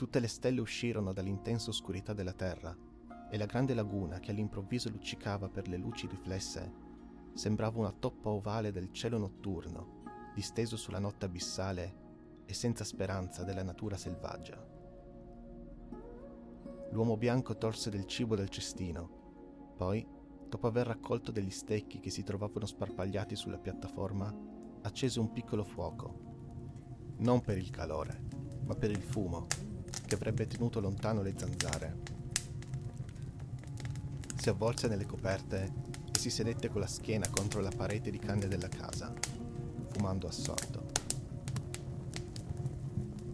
tutte 0.00 0.18
le 0.18 0.28
stelle 0.28 0.62
uscirono 0.62 1.12
dall'intensa 1.12 1.68
oscurità 1.68 2.14
della 2.14 2.32
terra 2.32 2.74
e 3.30 3.36
la 3.36 3.44
grande 3.44 3.74
laguna 3.74 4.18
che 4.18 4.30
all'improvviso 4.30 4.88
luccicava 4.88 5.50
per 5.50 5.68
le 5.68 5.76
luci 5.76 6.06
riflesse 6.06 6.72
sembrava 7.34 7.80
una 7.80 7.92
toppa 7.92 8.30
ovale 8.30 8.72
del 8.72 8.90
cielo 8.92 9.18
notturno, 9.18 10.32
disteso 10.34 10.78
sulla 10.78 11.00
notte 11.00 11.26
abissale 11.26 11.96
e 12.46 12.54
senza 12.54 12.82
speranza 12.82 13.44
della 13.44 13.62
natura 13.62 13.98
selvaggia. 13.98 14.66
L'uomo 16.92 17.18
bianco 17.18 17.58
tolse 17.58 17.90
del 17.90 18.06
cibo 18.06 18.34
dal 18.34 18.48
cestino, 18.48 19.74
poi, 19.76 20.02
dopo 20.48 20.66
aver 20.66 20.86
raccolto 20.86 21.30
degli 21.30 21.50
stecchi 21.50 22.00
che 22.00 22.08
si 22.08 22.22
trovavano 22.22 22.64
sparpagliati 22.64 23.36
sulla 23.36 23.58
piattaforma, 23.58 24.34
accese 24.80 25.20
un 25.20 25.30
piccolo 25.30 25.62
fuoco, 25.62 27.16
non 27.18 27.42
per 27.42 27.58
il 27.58 27.68
calore, 27.68 28.28
ma 28.64 28.74
per 28.74 28.90
il 28.90 29.02
fumo, 29.02 29.46
che 30.06 30.14
avrebbe 30.14 30.46
tenuto 30.46 30.80
lontano 30.80 31.22
le 31.22 31.34
zanzare 31.36 32.20
si 34.40 34.48
avvolse 34.48 34.88
nelle 34.88 35.04
coperte 35.04 35.70
e 36.10 36.18
si 36.18 36.30
sedette 36.30 36.70
con 36.70 36.80
la 36.80 36.86
schiena 36.86 37.28
contro 37.28 37.60
la 37.60 37.68
parete 37.68 38.10
di 38.10 38.18
canne 38.18 38.48
della 38.48 38.68
casa, 38.68 39.12
fumando 39.90 40.26
assorto. 40.26 40.86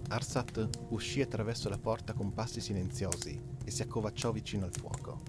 Arsat 0.08 0.68
uscì 0.88 1.20
attraverso 1.20 1.68
la 1.68 1.78
porta 1.78 2.12
con 2.12 2.32
passi 2.32 2.60
silenziosi 2.60 3.40
e 3.64 3.70
si 3.70 3.82
accovacciò 3.82 4.32
vicino 4.32 4.64
al 4.64 4.74
fuoco. 4.74 5.22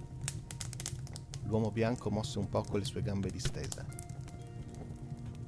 L'uomo 1.44 1.70
bianco 1.70 2.10
mosse 2.10 2.40
un 2.40 2.50
po' 2.50 2.64
con 2.64 2.80
le 2.80 2.86
sue 2.86 3.04
gambe 3.04 3.30
distese. 3.30 3.86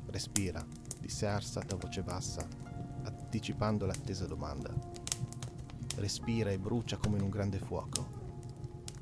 Respira, 0.05 0.63
disse 0.99 1.25
Arsat 1.25 1.73
a 1.73 1.75
voce 1.75 2.03
bassa, 2.03 2.47
anticipando 3.01 3.87
l'attesa 3.87 4.27
domanda. 4.27 4.71
Respira 5.99 6.49
e 6.49 6.59
brucia 6.59 6.97
come 6.97 7.17
in 7.17 7.23
un 7.23 7.29
grande 7.29 7.59
fuoco 7.59 8.19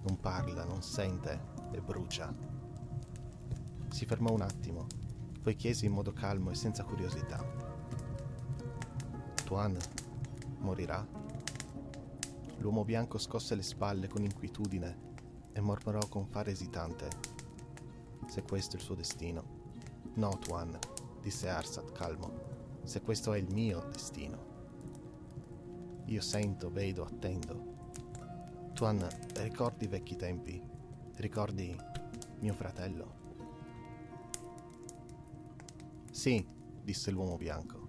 non 0.08 0.20
parla, 0.22 0.64
non 0.64 0.82
sente 0.82 1.56
e 1.72 1.82
brucia. 1.82 2.34
Si 3.90 4.06
fermò 4.06 4.32
un 4.32 4.42
attimo, 4.42 4.88
poi 5.42 5.56
chiese 5.56 5.86
in 5.86 5.92
modo 5.92 6.14
calmo 6.14 6.50
e 6.50 6.56
senza 6.56 6.84
curiosità. 6.84 7.46
Tuan 9.44 9.78
morirà? 10.60 11.06
L'uomo 12.60 12.86
bianco 12.86 13.18
scosse 13.18 13.54
le 13.56 13.64
spalle 13.64 14.08
con 14.08 14.24
inquietudine 14.24 15.06
e 15.52 15.60
mormorò 15.60 16.08
con 16.08 16.26
fare 16.26 16.52
esitante. 16.52 17.10
Se 18.28 18.44
questo 18.44 18.76
è 18.76 18.80
il 18.80 18.86
suo 18.86 18.96
destino. 18.96 19.56
No, 20.16 20.38
Tuan, 20.40 20.78
disse 21.22 21.50
Arsat 21.50 21.92
calmo, 21.92 22.80
se 22.84 23.02
questo 23.02 23.34
è 23.34 23.38
il 23.38 23.54
mio 23.54 23.86
destino. 23.92 24.57
Io 26.08 26.22
sento, 26.22 26.70
vedo, 26.70 27.04
attendo 27.04 27.76
Tuan, 28.78 29.06
ricordi 29.38 29.86
i 29.86 29.88
vecchi 29.88 30.16
tempi? 30.16 30.62
Ricordi 31.16 31.76
mio 32.40 32.54
fratello? 32.54 33.16
Sì, 36.12 36.46
disse 36.84 37.10
l'uomo 37.10 37.38
bianco. 37.38 37.88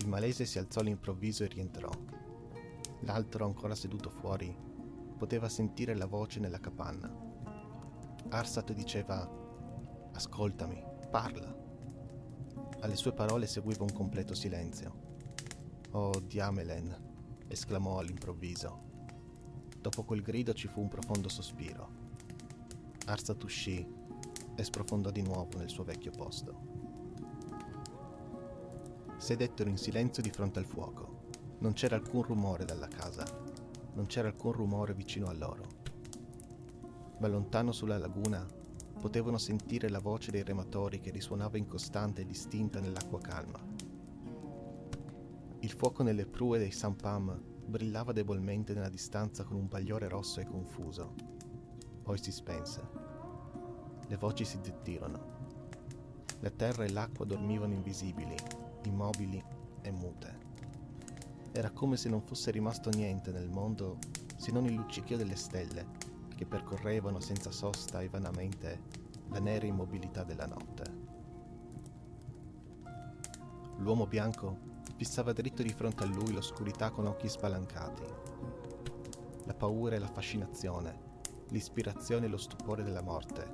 Il 0.00 0.08
malese 0.08 0.46
si 0.46 0.58
alzò 0.58 0.80
all'improvviso 0.80 1.44
e 1.44 1.48
rientrò. 1.48 1.90
L'altro, 3.00 3.44
ancora 3.44 3.74
seduto 3.74 4.08
fuori, 4.08 4.56
poteva 5.18 5.50
sentire 5.50 5.94
la 5.94 6.06
voce 6.06 6.40
nella 6.40 6.60
capanna. 6.60 7.14
Arsat 8.30 8.72
diceva: 8.72 9.30
Ascoltami, 10.12 10.82
parla. 11.10 11.54
Alle 12.80 12.96
sue 12.96 13.12
parole 13.12 13.46
seguiva 13.46 13.84
un 13.84 13.92
completo 13.92 14.34
silenzio. 14.34 15.07
Oh, 15.92 16.20
Diamelen! 16.20 17.06
esclamò 17.48 17.98
all'improvviso. 17.98 18.86
Dopo 19.80 20.04
quel 20.04 20.20
grido 20.20 20.52
ci 20.52 20.68
fu 20.68 20.82
un 20.82 20.88
profondo 20.88 21.30
sospiro. 21.30 21.88
Arsat 23.06 23.42
uscì 23.42 23.86
e 24.54 24.62
sprofondò 24.62 25.10
di 25.10 25.22
nuovo 25.22 25.56
nel 25.56 25.70
suo 25.70 25.84
vecchio 25.84 26.10
posto. 26.10 26.60
Sedettero 29.16 29.70
in 29.70 29.78
silenzio 29.78 30.22
di 30.22 30.30
fronte 30.30 30.58
al 30.58 30.66
fuoco. 30.66 31.26
Non 31.60 31.72
c'era 31.72 31.96
alcun 31.96 32.22
rumore 32.22 32.66
dalla 32.66 32.88
casa, 32.88 33.24
non 33.94 34.04
c'era 34.06 34.28
alcun 34.28 34.52
rumore 34.52 34.92
vicino 34.92 35.28
a 35.28 35.32
loro. 35.32 35.66
Ma 37.18 37.28
lontano 37.28 37.72
sulla 37.72 37.96
laguna 37.96 38.46
potevano 39.00 39.38
sentire 39.38 39.88
la 39.88 40.00
voce 40.00 40.30
dei 40.30 40.42
rematori 40.42 41.00
che 41.00 41.10
risuonava 41.10 41.56
incostante 41.56 42.20
e 42.20 42.26
distinta 42.26 42.78
nell'acqua 42.78 43.20
calma. 43.20 43.77
Il 45.60 45.72
fuoco 45.72 46.04
nelle 46.04 46.24
prue 46.24 46.58
dei 46.58 46.70
sampam 46.70 47.36
brillava 47.66 48.12
debolmente 48.12 48.74
nella 48.74 48.88
distanza 48.88 49.42
con 49.42 49.56
un 49.56 49.66
pagliore 49.66 50.06
rosso 50.06 50.38
e 50.38 50.46
confuso. 50.46 51.14
Poi 52.02 52.16
si 52.16 52.30
spense. 52.30 52.88
Le 54.06 54.16
voci 54.16 54.44
si 54.44 54.58
zittirono. 54.62 55.36
La 56.40 56.50
terra 56.50 56.84
e 56.84 56.90
l'acqua 56.90 57.24
dormivano 57.24 57.74
invisibili, 57.74 58.36
immobili 58.84 59.42
e 59.82 59.90
mute. 59.90 60.38
Era 61.50 61.70
come 61.70 61.96
se 61.96 62.08
non 62.08 62.22
fosse 62.22 62.52
rimasto 62.52 62.90
niente 62.90 63.32
nel 63.32 63.50
mondo 63.50 63.98
se 64.36 64.52
non 64.52 64.64
il 64.64 64.74
luccichio 64.74 65.16
delle 65.16 65.34
stelle 65.34 65.86
che 66.36 66.46
percorrevano 66.46 67.18
senza 67.18 67.50
sosta 67.50 68.00
e 68.00 68.08
vanamente 68.08 68.80
la 69.30 69.40
nera 69.40 69.66
immobilità 69.66 70.22
della 70.22 70.46
notte. 70.46 71.06
L'uomo 73.78 74.06
bianco 74.06 74.76
fissava 74.98 75.32
dritto 75.32 75.62
di 75.62 75.72
fronte 75.72 76.02
a 76.02 76.06
lui 76.08 76.32
l'oscurità 76.32 76.90
con 76.90 77.06
occhi 77.06 77.28
spalancati. 77.28 78.02
La 79.44 79.54
paura 79.54 79.94
e 79.94 80.00
la 80.00 80.08
fascinazione, 80.08 81.22
l'ispirazione 81.50 82.26
e 82.26 82.28
lo 82.28 82.36
stupore 82.36 82.82
della 82.82 83.00
morte, 83.00 83.48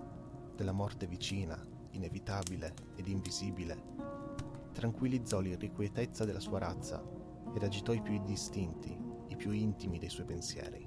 della 0.56 0.72
morte 0.72 1.06
vicina, 1.06 1.62
inevitabile 1.90 2.74
ed 2.96 3.08
invisibile, 3.08 3.78
tranquillizzò 4.72 5.40
l'irrequietezza 5.40 6.24
della 6.24 6.40
sua 6.40 6.60
razza 6.60 7.04
ed 7.54 7.62
agitò 7.62 7.92
i 7.92 8.00
più 8.00 8.14
indistinti, 8.14 8.98
i 9.28 9.36
più 9.36 9.50
intimi 9.50 9.98
dei 9.98 10.08
suoi 10.08 10.24
pensieri. 10.24 10.82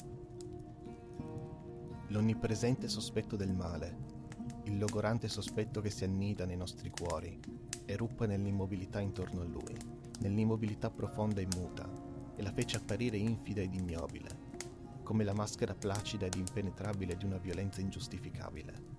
L'onnipresente 2.07 2.87
sospetto 2.87 3.35
del 3.35 3.53
male, 3.53 3.95
il 4.63 4.79
logorante 4.79 5.27
sospetto 5.27 5.81
che 5.81 5.91
si 5.91 6.03
annida 6.03 6.47
nei 6.47 6.57
nostri 6.57 6.89
cuori, 6.89 7.39
eruppe 7.85 8.25
nell'immobilità 8.25 8.99
intorno 8.99 9.41
a 9.41 9.45
lui 9.45 9.96
nell'immobilità 10.19 10.89
profonda 10.89 11.41
e 11.41 11.47
muta, 11.55 11.89
e 12.35 12.41
la 12.41 12.51
fece 12.51 12.77
apparire 12.77 13.17
infida 13.17 13.61
ed 13.61 13.73
ignobile, 13.73 14.45
come 15.03 15.23
la 15.23 15.33
maschera 15.33 15.73
placida 15.73 16.25
ed 16.25 16.35
impenetrabile 16.35 17.15
di 17.17 17.25
una 17.25 17.37
violenza 17.37 17.81
ingiustificabile. 17.81 18.95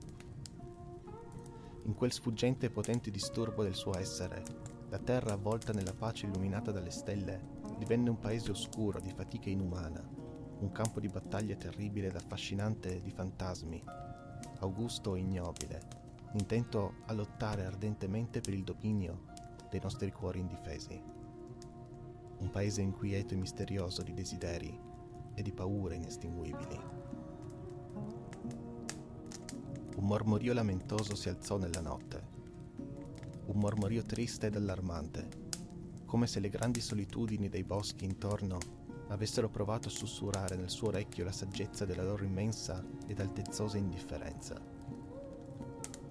In 1.85 1.95
quel 1.95 2.13
sfuggente 2.13 2.67
e 2.67 2.71
potente 2.71 3.11
disturbo 3.11 3.63
del 3.63 3.75
suo 3.75 3.97
essere, 3.97 4.43
la 4.91 4.99
terra 4.99 5.35
avvolta 5.35 5.73
nella 5.73 5.95
pace 5.95 6.27
illuminata 6.27 6.71
dalle 6.73 6.91
stelle 6.91 7.57
divenne 7.79 8.11
un 8.11 8.19
paese 8.19 8.51
oscuro 8.51 9.01
di 9.01 9.13
fatica 9.15 9.51
inumana, 9.51 10.07
un 10.61 10.73
campo 10.73 10.99
di 10.99 11.09
battaglia 11.09 11.55
terribile 11.57 12.09
ed 12.09 12.17
affascinante 12.17 13.01
di 13.01 13.11
fantasmi, 13.11 13.83
augusto 14.61 15.15
e 15.15 15.21
ignobile, 15.21 15.81
intento 16.33 16.97
a 17.07 17.13
lottare 17.13 17.65
ardentemente 17.65 18.41
per 18.41 18.55
il 18.55 18.65
dominio 18.65 19.28
dei 19.69 19.81
nostri 19.83 20.11
cuori 20.13 20.41
indifesi. 20.41 21.01
Un 22.39 22.51
paese 22.51 22.83
inquieto 22.83 23.35
e 23.35 23.37
misterioso 23.37 24.03
di 24.03 24.15
desideri 24.15 24.79
e 25.35 25.43
di 25.43 25.53
paure 25.53 25.97
inestinguibili. 25.97 26.81
Un 29.97 30.05
mormorio 30.05 30.53
lamentoso 30.53 31.15
si 31.15 31.29
alzò 31.29 31.57
nella 31.57 31.81
notte. 31.81 32.37
Un 33.47 33.59
mormorio 33.59 34.03
triste 34.03 34.47
ed 34.47 34.57
allarmante, 34.57 35.47
come 36.05 36.27
se 36.27 36.41
le 36.41 36.49
grandi 36.49 36.81
solitudini 36.81 37.49
dei 37.49 37.65
boschi 37.65 38.05
intorno 38.05 38.59
avessero 39.09 39.49
provato 39.49 39.89
a 39.89 39.91
sussurrare 39.91 40.57
nel 40.57 40.71
suo 40.71 40.89
orecchio 40.89 41.25
la 41.25 41.33
saggezza 41.33 41.85
della 41.85 42.03
loro 42.03 42.25
immensa 42.25 42.85
ed 43.07 43.21
altezzosa 43.21 43.77
indifferenza. 43.77 44.61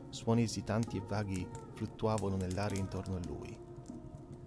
Suoni 0.09 0.43
esitanti 0.43 0.97
e 0.97 1.03
vaghi 1.07 1.47
fluttuavano 1.77 2.37
nell'aria 2.37 2.79
intorno 2.79 3.17
a 3.17 3.21
lui. 3.27 3.55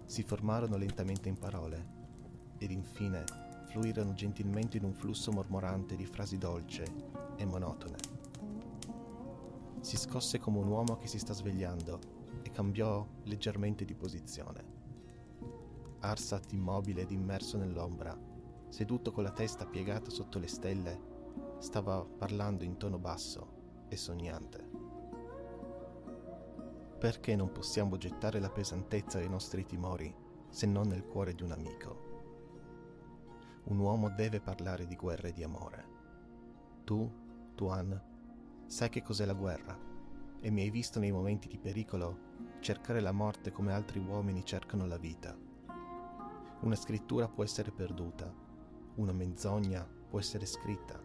Si 0.03 0.21
formarono 0.21 0.75
lentamente 0.75 1.29
in 1.29 1.37
parole 1.37 1.99
ed 2.57 2.71
infine 2.71 3.23
fluirono 3.67 4.11
gentilmente 4.13 4.75
in 4.75 4.83
un 4.83 4.93
flusso 4.93 5.31
mormorante 5.31 5.95
di 5.95 6.05
frasi 6.05 6.37
dolci 6.37 6.83
e 7.37 7.45
monotone. 7.45 7.95
Si 9.79 9.95
scosse 9.95 10.39
come 10.39 10.57
un 10.57 10.67
uomo 10.67 10.97
che 10.97 11.07
si 11.07 11.19
sta 11.19 11.31
svegliando 11.31 11.99
e 12.41 12.49
cambiò 12.51 13.07
leggermente 13.23 13.85
di 13.85 13.95
posizione. 13.95 14.79
Arsat 16.01 16.51
immobile 16.51 17.03
ed 17.03 17.11
immerso 17.11 17.57
nell'ombra, 17.57 18.13
seduto 18.67 19.13
con 19.13 19.23
la 19.23 19.31
testa 19.31 19.65
piegata 19.65 20.09
sotto 20.09 20.37
le 20.37 20.47
stelle, 20.47 20.99
stava 21.59 22.03
parlando 22.03 22.65
in 22.65 22.75
tono 22.75 22.99
basso 22.99 23.85
e 23.87 23.95
sognante. 23.95 24.80
Perché 27.01 27.35
non 27.35 27.51
possiamo 27.51 27.97
gettare 27.97 28.39
la 28.39 28.51
pesantezza 28.51 29.17
dei 29.17 29.27
nostri 29.27 29.65
timori 29.65 30.13
se 30.49 30.67
non 30.67 30.87
nel 30.87 31.03
cuore 31.03 31.33
di 31.33 31.41
un 31.41 31.51
amico? 31.51 32.09
Un 33.63 33.79
uomo 33.79 34.11
deve 34.11 34.39
parlare 34.39 34.85
di 34.85 34.95
guerra 34.95 35.29
e 35.29 35.33
di 35.33 35.41
amore. 35.41 35.85
Tu, 36.83 37.11
Tuan, 37.55 37.99
sai 38.67 38.89
che 38.89 39.01
cos'è 39.01 39.25
la 39.25 39.33
guerra 39.33 39.75
e 40.41 40.51
mi 40.51 40.61
hai 40.61 40.69
visto 40.69 40.99
nei 40.99 41.11
momenti 41.11 41.47
di 41.47 41.57
pericolo 41.57 42.59
cercare 42.59 42.99
la 42.99 43.11
morte 43.11 43.51
come 43.51 43.73
altri 43.73 43.97
uomini 43.97 44.45
cercano 44.45 44.85
la 44.85 44.99
vita. 44.99 45.35
Una 46.59 46.75
scrittura 46.75 47.27
può 47.27 47.43
essere 47.43 47.71
perduta, 47.71 48.31
una 48.97 49.11
menzogna 49.11 49.83
può 50.07 50.19
essere 50.19 50.45
scritta, 50.45 51.01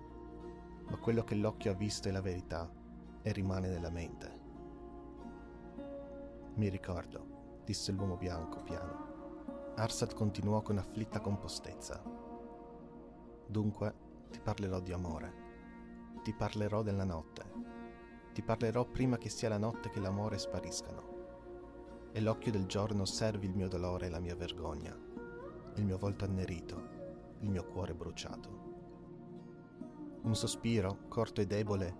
ma 0.90 0.96
quello 0.98 1.24
che 1.24 1.36
l'occhio 1.36 1.70
ha 1.70 1.74
visto 1.74 2.08
è 2.08 2.10
la 2.10 2.20
verità 2.20 2.70
e 3.22 3.32
rimane 3.32 3.70
nella 3.70 3.88
mente. 3.88 4.35
Mi 6.56 6.70
ricordo, 6.70 7.60
disse 7.66 7.92
l'uomo 7.92 8.16
bianco 8.16 8.62
piano. 8.62 9.74
Arsat 9.76 10.14
continuò 10.14 10.62
con 10.62 10.78
afflitta 10.78 11.20
compostezza. 11.20 12.02
Dunque 13.46 13.94
ti 14.30 14.40
parlerò 14.40 14.80
di 14.80 14.90
amore. 14.90 15.34
Ti 16.22 16.32
parlerò 16.32 16.82
della 16.82 17.04
notte. 17.04 17.44
Ti 18.32 18.40
parlerò 18.40 18.86
prima 18.86 19.18
che 19.18 19.28
sia 19.28 19.50
la 19.50 19.58
notte 19.58 19.90
che 19.90 20.00
l'amore 20.00 20.38
spariscano. 20.38 22.08
E 22.12 22.20
l'occhio 22.22 22.52
del 22.52 22.64
giorno 22.64 23.02
osservi 23.02 23.44
il 23.44 23.54
mio 23.54 23.68
dolore 23.68 24.06
e 24.06 24.08
la 24.08 24.20
mia 24.20 24.34
vergogna, 24.34 24.98
il 25.74 25.84
mio 25.84 25.98
volto 25.98 26.24
annerito, 26.24 26.88
il 27.40 27.50
mio 27.50 27.66
cuore 27.66 27.92
bruciato. 27.92 28.48
Un 30.22 30.34
sospiro, 30.34 31.00
corto 31.08 31.42
e 31.42 31.46
debole, 31.46 31.96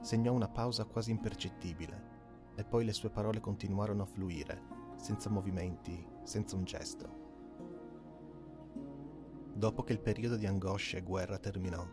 segnò 0.00 0.32
una 0.32 0.48
pausa 0.48 0.84
quasi 0.84 1.10
impercettibile 1.10 2.15
e 2.56 2.64
poi 2.64 2.84
le 2.84 2.92
sue 2.92 3.10
parole 3.10 3.40
continuarono 3.40 4.02
a 4.02 4.06
fluire, 4.06 4.62
senza 4.96 5.28
movimenti, 5.28 6.04
senza 6.22 6.56
un 6.56 6.64
gesto. 6.64 7.24
Dopo 9.52 9.82
che 9.84 9.92
il 9.92 10.00
periodo 10.00 10.36
di 10.36 10.46
angoscia 10.46 10.96
e 10.96 11.02
guerra 11.02 11.38
terminò 11.38 11.86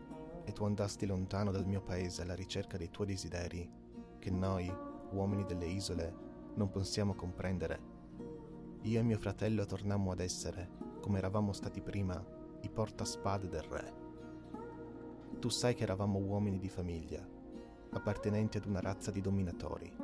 e 0.44 0.52
tu 0.52 0.64
andasti 0.64 1.06
lontano 1.06 1.50
dal 1.50 1.66
mio 1.66 1.82
paese 1.82 2.22
alla 2.22 2.34
ricerca 2.34 2.76
dei 2.76 2.90
tuoi 2.90 3.06
desideri, 3.08 3.70
che 4.18 4.30
noi, 4.30 4.74
uomini 5.12 5.44
delle 5.44 5.66
isole, 5.66 6.32
non 6.54 6.70
possiamo 6.70 7.14
comprendere, 7.14 7.92
io 8.82 9.00
e 9.00 9.02
mio 9.02 9.18
fratello 9.18 9.64
tornammo 9.64 10.10
ad 10.12 10.20
essere, 10.20 10.68
come 11.00 11.18
eravamo 11.18 11.52
stati 11.52 11.80
prima, 11.80 12.22
i 12.60 12.68
portaspade 12.68 13.48
del 13.48 13.62
re. 13.62 13.94
Tu 15.38 15.48
sai 15.48 15.74
che 15.74 15.82
eravamo 15.82 16.18
uomini 16.18 16.58
di 16.58 16.68
famiglia, 16.68 17.26
appartenenti 17.92 18.58
ad 18.58 18.66
una 18.66 18.80
razza 18.80 19.10
di 19.10 19.20
dominatori 19.20 20.03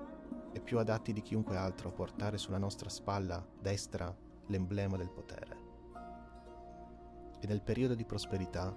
e 0.52 0.60
più 0.60 0.78
adatti 0.78 1.12
di 1.12 1.22
chiunque 1.22 1.56
altro 1.56 1.88
a 1.88 1.92
portare 1.92 2.38
sulla 2.38 2.58
nostra 2.58 2.88
spalla 2.88 3.44
destra 3.60 4.14
l'emblema 4.46 4.96
del 4.96 5.10
potere. 5.10 5.68
E 7.40 7.46
nel 7.46 7.62
periodo 7.62 7.94
di 7.94 8.04
prosperità, 8.04 8.76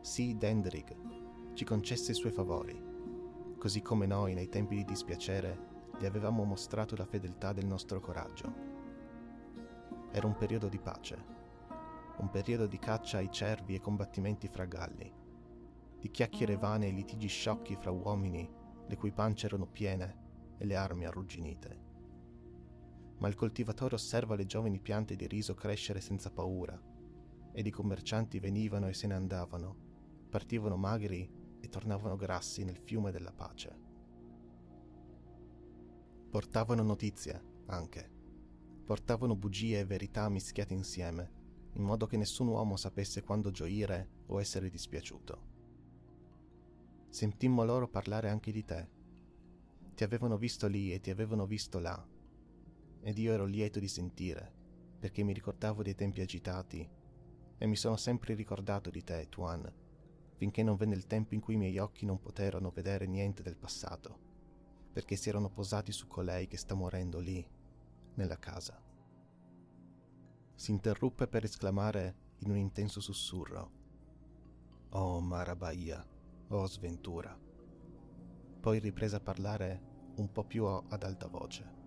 sì, 0.00 0.36
Dendrig 0.36 0.94
ci 1.54 1.64
concesse 1.64 2.12
i 2.12 2.14
suoi 2.14 2.32
favori, 2.32 2.80
così 3.58 3.82
come 3.82 4.06
noi 4.06 4.34
nei 4.34 4.48
tempi 4.48 4.76
di 4.76 4.84
dispiacere 4.84 5.70
gli 5.98 6.04
avevamo 6.04 6.44
mostrato 6.44 6.96
la 6.96 7.06
fedeltà 7.06 7.52
del 7.52 7.66
nostro 7.66 8.00
coraggio. 8.00 8.70
Era 10.10 10.26
un 10.26 10.36
periodo 10.36 10.68
di 10.68 10.78
pace, 10.78 11.24
un 12.18 12.28
periodo 12.30 12.66
di 12.66 12.78
caccia 12.78 13.18
ai 13.18 13.30
cervi 13.30 13.74
e 13.74 13.80
combattimenti 13.80 14.48
fra 14.48 14.64
galli, 14.64 15.12
di 15.98 16.10
chiacchiere 16.10 16.56
vane 16.56 16.88
e 16.88 16.90
litigi 16.90 17.28
sciocchi 17.28 17.76
fra 17.76 17.90
uomini 17.90 18.60
le 18.86 18.96
cui 18.96 19.12
pance 19.12 19.46
erano 19.46 19.66
piene 19.66 20.21
e 20.58 20.64
le 20.64 20.76
armi 20.76 21.06
arrugginite. 21.06 21.80
Ma 23.18 23.28
il 23.28 23.34
coltivatore 23.34 23.94
osserva 23.94 24.34
le 24.34 24.46
giovani 24.46 24.80
piante 24.80 25.16
di 25.16 25.26
riso 25.26 25.54
crescere 25.54 26.00
senza 26.00 26.30
paura, 26.30 26.80
ed 27.52 27.66
i 27.66 27.70
commercianti 27.70 28.38
venivano 28.38 28.88
e 28.88 28.94
se 28.94 29.06
ne 29.06 29.14
andavano, 29.14 29.76
partivano 30.28 30.76
magri 30.76 31.30
e 31.60 31.68
tornavano 31.68 32.16
grassi 32.16 32.64
nel 32.64 32.78
fiume 32.78 33.12
della 33.12 33.32
pace. 33.32 33.78
Portavano 36.30 36.82
notizie, 36.82 37.42
anche. 37.66 38.10
Portavano 38.84 39.36
bugie 39.36 39.80
e 39.80 39.84
verità 39.84 40.28
mischiate 40.28 40.72
insieme, 40.74 41.30
in 41.74 41.82
modo 41.82 42.06
che 42.06 42.16
nessun 42.16 42.48
uomo 42.48 42.76
sapesse 42.76 43.22
quando 43.22 43.50
gioire 43.50 44.22
o 44.26 44.40
essere 44.40 44.70
dispiaciuto. 44.70 45.50
Sentimmo 47.08 47.64
loro 47.64 47.88
parlare 47.88 48.30
anche 48.30 48.50
di 48.50 48.64
te, 48.64 48.88
ti 50.02 50.08
avevano 50.08 50.36
visto 50.36 50.66
lì 50.66 50.92
e 50.92 51.00
ti 51.00 51.10
avevano 51.10 51.46
visto 51.46 51.78
là. 51.78 52.04
Ed 53.02 53.18
io 53.18 53.32
ero 53.32 53.44
lieto 53.44 53.78
di 53.78 53.86
sentire, 53.86 54.52
perché 54.98 55.22
mi 55.22 55.32
ricordavo 55.32 55.84
dei 55.84 55.94
tempi 55.94 56.20
agitati 56.20 56.90
e 57.56 57.66
mi 57.68 57.76
sono 57.76 57.96
sempre 57.96 58.34
ricordato 58.34 58.90
di 58.90 59.04
te, 59.04 59.28
Tuan, 59.28 59.72
finché 60.34 60.64
non 60.64 60.74
venne 60.74 60.96
il 60.96 61.06
tempo 61.06 61.34
in 61.34 61.40
cui 61.40 61.54
i 61.54 61.56
miei 61.56 61.78
occhi 61.78 62.04
non 62.04 62.18
poterono 62.18 62.70
vedere 62.70 63.06
niente 63.06 63.44
del 63.44 63.56
passato. 63.56 64.18
perché 64.92 65.16
si 65.16 65.28
erano 65.28 65.48
posati 65.48 65.90
su 65.90 66.06
colei 66.06 66.46
che 66.46 66.58
sta 66.58 66.74
morendo 66.74 67.18
lì, 67.18 67.44
nella 68.14 68.38
casa. 68.38 68.80
Si 70.54 70.70
interruppe 70.70 71.26
per 71.26 71.44
esclamare 71.44 72.16
in 72.40 72.50
un 72.50 72.56
intenso 72.56 73.00
sussurro. 73.00 73.80
Oh 74.90 75.20
Marabaia, 75.20 76.06
oh 76.48 76.66
sventura. 76.66 77.36
Poi 78.60 78.78
riprese 78.78 79.16
a 79.16 79.20
parlare 79.20 79.90
un 80.16 80.30
po' 80.30 80.44
più 80.44 80.64
ad 80.64 81.02
alta 81.02 81.26
voce. 81.26 81.80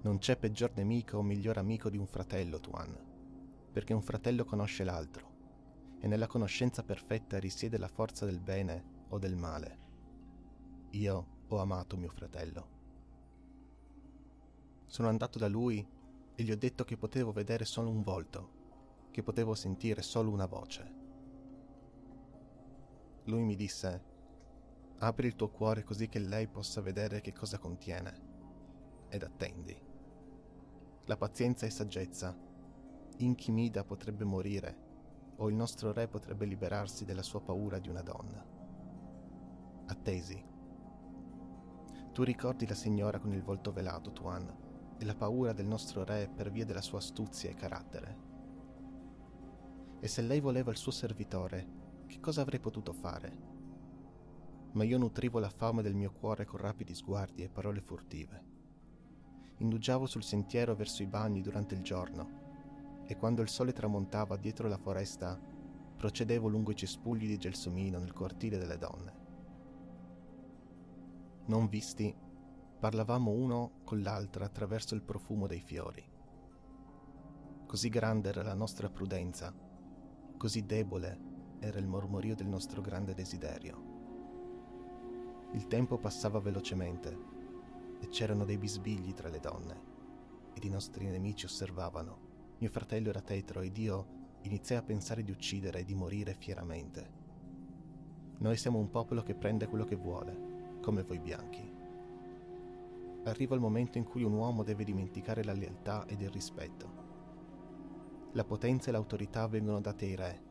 Non 0.00 0.18
c'è 0.18 0.36
peggior 0.36 0.72
nemico 0.74 1.18
o 1.18 1.22
miglior 1.22 1.58
amico 1.58 1.90
di 1.90 1.98
un 1.98 2.06
fratello, 2.06 2.60
Tuan, 2.60 2.96
perché 3.72 3.92
un 3.92 4.02
fratello 4.02 4.44
conosce 4.44 4.84
l'altro, 4.84 5.30
e 6.00 6.06
nella 6.06 6.26
conoscenza 6.26 6.82
perfetta 6.82 7.38
risiede 7.38 7.78
la 7.78 7.88
forza 7.88 8.24
del 8.24 8.40
bene 8.40 9.04
o 9.08 9.18
del 9.18 9.36
male. 9.36 9.78
Io 10.90 11.26
ho 11.48 11.58
amato 11.58 11.96
mio 11.96 12.10
fratello. 12.10 12.76
Sono 14.86 15.08
andato 15.08 15.38
da 15.38 15.48
lui 15.48 15.86
e 16.34 16.42
gli 16.42 16.50
ho 16.50 16.56
detto 16.56 16.84
che 16.84 16.96
potevo 16.96 17.32
vedere 17.32 17.64
solo 17.64 17.90
un 17.90 18.02
volto, 18.02 18.56
che 19.10 19.22
potevo 19.22 19.54
sentire 19.54 20.02
solo 20.02 20.30
una 20.30 20.46
voce. 20.46 20.94
Lui 23.24 23.42
mi 23.42 23.56
disse, 23.56 24.07
apri 25.00 25.28
il 25.28 25.36
tuo 25.36 25.48
cuore 25.48 25.84
così 25.84 26.08
che 26.08 26.18
lei 26.18 26.48
possa 26.48 26.80
vedere 26.80 27.20
che 27.20 27.32
cosa 27.32 27.58
contiene, 27.58 28.26
ed 29.08 29.22
attendi. 29.22 29.76
La 31.04 31.16
pazienza 31.16 31.66
e 31.66 31.70
saggezza. 31.70 32.36
Inchimida 33.18 33.84
potrebbe 33.84 34.24
morire, 34.24 34.86
o 35.36 35.48
il 35.48 35.54
nostro 35.54 35.92
re 35.92 36.08
potrebbe 36.08 36.46
liberarsi 36.46 37.04
della 37.04 37.22
sua 37.22 37.40
paura 37.40 37.78
di 37.78 37.88
una 37.88 38.02
donna. 38.02 38.44
Attesi. 39.86 40.44
Tu 42.12 42.22
ricordi 42.24 42.66
la 42.66 42.74
signora 42.74 43.20
con 43.20 43.32
il 43.32 43.42
volto 43.42 43.72
velato, 43.72 44.12
Tuan, 44.12 44.52
e 44.98 45.04
la 45.04 45.14
paura 45.14 45.52
del 45.52 45.66
nostro 45.66 46.04
re 46.04 46.28
per 46.28 46.50
via 46.50 46.64
della 46.64 46.82
sua 46.82 46.98
astuzia 46.98 47.50
e 47.50 47.54
carattere. 47.54 48.26
E 50.00 50.08
se 50.08 50.22
lei 50.22 50.40
voleva 50.40 50.72
il 50.72 50.76
suo 50.76 50.92
servitore, 50.92 51.76
che 52.06 52.18
cosa 52.20 52.40
avrei 52.40 52.60
potuto 52.60 52.92
fare? 52.92 53.57
Ma 54.78 54.84
io 54.84 54.96
nutrivo 54.96 55.40
la 55.40 55.50
fame 55.50 55.82
del 55.82 55.96
mio 55.96 56.12
cuore 56.12 56.44
con 56.44 56.60
rapidi 56.60 56.94
sguardi 56.94 57.42
e 57.42 57.48
parole 57.48 57.80
furtive. 57.80 58.44
Indugiavo 59.56 60.06
sul 60.06 60.22
sentiero 60.22 60.76
verso 60.76 61.02
i 61.02 61.08
bagni 61.08 61.40
durante 61.40 61.74
il 61.74 61.82
giorno 61.82 63.02
e 63.04 63.16
quando 63.16 63.42
il 63.42 63.48
sole 63.48 63.72
tramontava 63.72 64.36
dietro 64.36 64.68
la 64.68 64.78
foresta 64.78 65.36
procedevo 65.96 66.46
lungo 66.46 66.70
i 66.70 66.76
cespugli 66.76 67.26
di 67.26 67.38
gelsomino 67.38 67.98
nel 67.98 68.12
cortile 68.12 68.56
delle 68.56 68.78
donne. 68.78 69.14
Non 71.46 71.66
visti, 71.66 72.14
parlavamo 72.78 73.32
uno 73.32 73.80
con 73.82 74.00
l'altra 74.00 74.44
attraverso 74.44 74.94
il 74.94 75.02
profumo 75.02 75.48
dei 75.48 75.60
fiori. 75.60 76.08
Così 77.66 77.88
grande 77.88 78.28
era 78.28 78.44
la 78.44 78.54
nostra 78.54 78.88
prudenza, 78.88 79.52
così 80.36 80.64
debole 80.64 81.18
era 81.58 81.80
il 81.80 81.88
mormorio 81.88 82.36
del 82.36 82.46
nostro 82.46 82.80
grande 82.80 83.12
desiderio. 83.12 83.87
Il 85.52 85.66
tempo 85.66 85.96
passava 85.96 86.40
velocemente 86.40 87.16
e 88.00 88.08
c'erano 88.08 88.44
dei 88.44 88.58
bisbigli 88.58 89.14
tra 89.14 89.28
le 89.28 89.40
donne 89.40 89.96
ed 90.52 90.62
i 90.64 90.68
nostri 90.68 91.06
nemici 91.06 91.46
osservavano. 91.46 92.26
Mio 92.58 92.68
fratello 92.68 93.08
era 93.08 93.22
tetro 93.22 93.60
ed 93.60 93.76
io 93.78 94.16
iniziai 94.42 94.78
a 94.78 94.82
pensare 94.82 95.22
di 95.22 95.30
uccidere 95.30 95.80
e 95.80 95.84
di 95.84 95.94
morire 95.94 96.34
fieramente. 96.34 97.16
Noi 98.38 98.56
siamo 98.56 98.78
un 98.78 98.90
popolo 98.90 99.22
che 99.22 99.34
prende 99.34 99.68
quello 99.68 99.84
che 99.84 99.96
vuole, 99.96 100.78
come 100.82 101.02
voi 101.02 101.18
bianchi. 101.18 101.72
Arriva 103.24 103.54
il 103.54 103.60
momento 103.60 103.98
in 103.98 104.04
cui 104.04 104.22
un 104.22 104.34
uomo 104.34 104.62
deve 104.62 104.84
dimenticare 104.84 105.44
la 105.44 105.52
lealtà 105.52 106.06
ed 106.06 106.20
il 106.20 106.30
rispetto. 106.30 107.06
La 108.32 108.44
potenza 108.44 108.90
e 108.90 108.92
l'autorità 108.92 109.46
vengono 109.46 109.80
date 109.80 110.04
ai 110.04 110.14
re, 110.14 110.42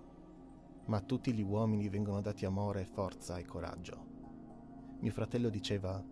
ma 0.86 0.98
a 0.98 1.02
tutti 1.02 1.34
gli 1.34 1.44
uomini 1.44 1.88
vengono 1.88 2.22
dati 2.22 2.46
amore, 2.46 2.86
forza 2.86 3.38
e 3.38 3.46
coraggio. 3.46 4.17
Mio 5.00 5.12
fratello 5.12 5.50
diceva, 5.50 6.04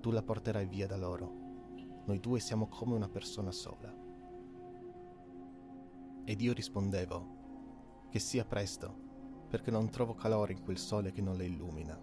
tu 0.00 0.10
la 0.10 0.22
porterai 0.22 0.66
via 0.66 0.86
da 0.86 0.96
loro. 0.96 2.02
Noi 2.04 2.20
due 2.20 2.38
siamo 2.38 2.68
come 2.68 2.94
una 2.94 3.08
persona 3.08 3.50
sola. 3.50 3.90
Ed 6.24 6.40
io 6.42 6.52
rispondevo, 6.52 8.08
che 8.10 8.18
sia 8.18 8.44
presto, 8.44 8.94
perché 9.48 9.70
non 9.70 9.88
trovo 9.88 10.12
calore 10.14 10.52
in 10.52 10.62
quel 10.62 10.76
sole 10.76 11.12
che 11.12 11.22
non 11.22 11.36
le 11.36 11.46
illumina. 11.46 11.98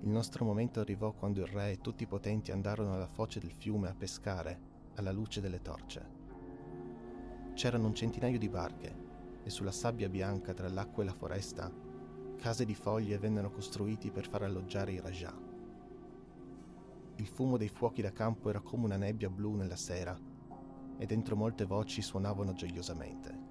Il 0.00 0.08
nostro 0.08 0.46
momento 0.46 0.80
arrivò 0.80 1.12
quando 1.12 1.40
il 1.40 1.46
re 1.46 1.72
e 1.72 1.80
tutti 1.80 2.04
i 2.04 2.06
potenti 2.06 2.50
andarono 2.50 2.94
alla 2.94 3.06
foce 3.06 3.40
del 3.40 3.52
fiume 3.52 3.88
a 3.88 3.94
pescare 3.94 4.76
alla 4.94 5.12
luce 5.12 5.42
delle 5.42 5.60
torce. 5.60 6.16
C'erano 7.52 7.86
un 7.86 7.94
centinaio 7.94 8.38
di 8.38 8.48
barche 8.48 9.06
e 9.42 9.50
sulla 9.50 9.72
sabbia 9.72 10.08
bianca 10.08 10.54
tra 10.54 10.68
l'acqua 10.68 11.02
e 11.02 11.06
la 11.06 11.12
foresta 11.12 11.87
case 12.38 12.64
di 12.64 12.74
foglie 12.74 13.18
vennero 13.18 13.50
costruiti 13.50 14.10
per 14.10 14.28
far 14.28 14.44
alloggiare 14.44 14.92
i 14.92 15.00
Rajah. 15.00 15.36
Il 17.16 17.26
fumo 17.26 17.56
dei 17.56 17.68
fuochi 17.68 18.00
da 18.00 18.12
campo 18.12 18.48
era 18.48 18.60
come 18.60 18.84
una 18.84 18.96
nebbia 18.96 19.28
blu 19.28 19.54
nella 19.54 19.76
sera 19.76 20.16
e 20.96 21.04
dentro 21.04 21.34
molte 21.34 21.64
voci 21.64 22.00
suonavano 22.00 22.52
gioiosamente. 22.52 23.46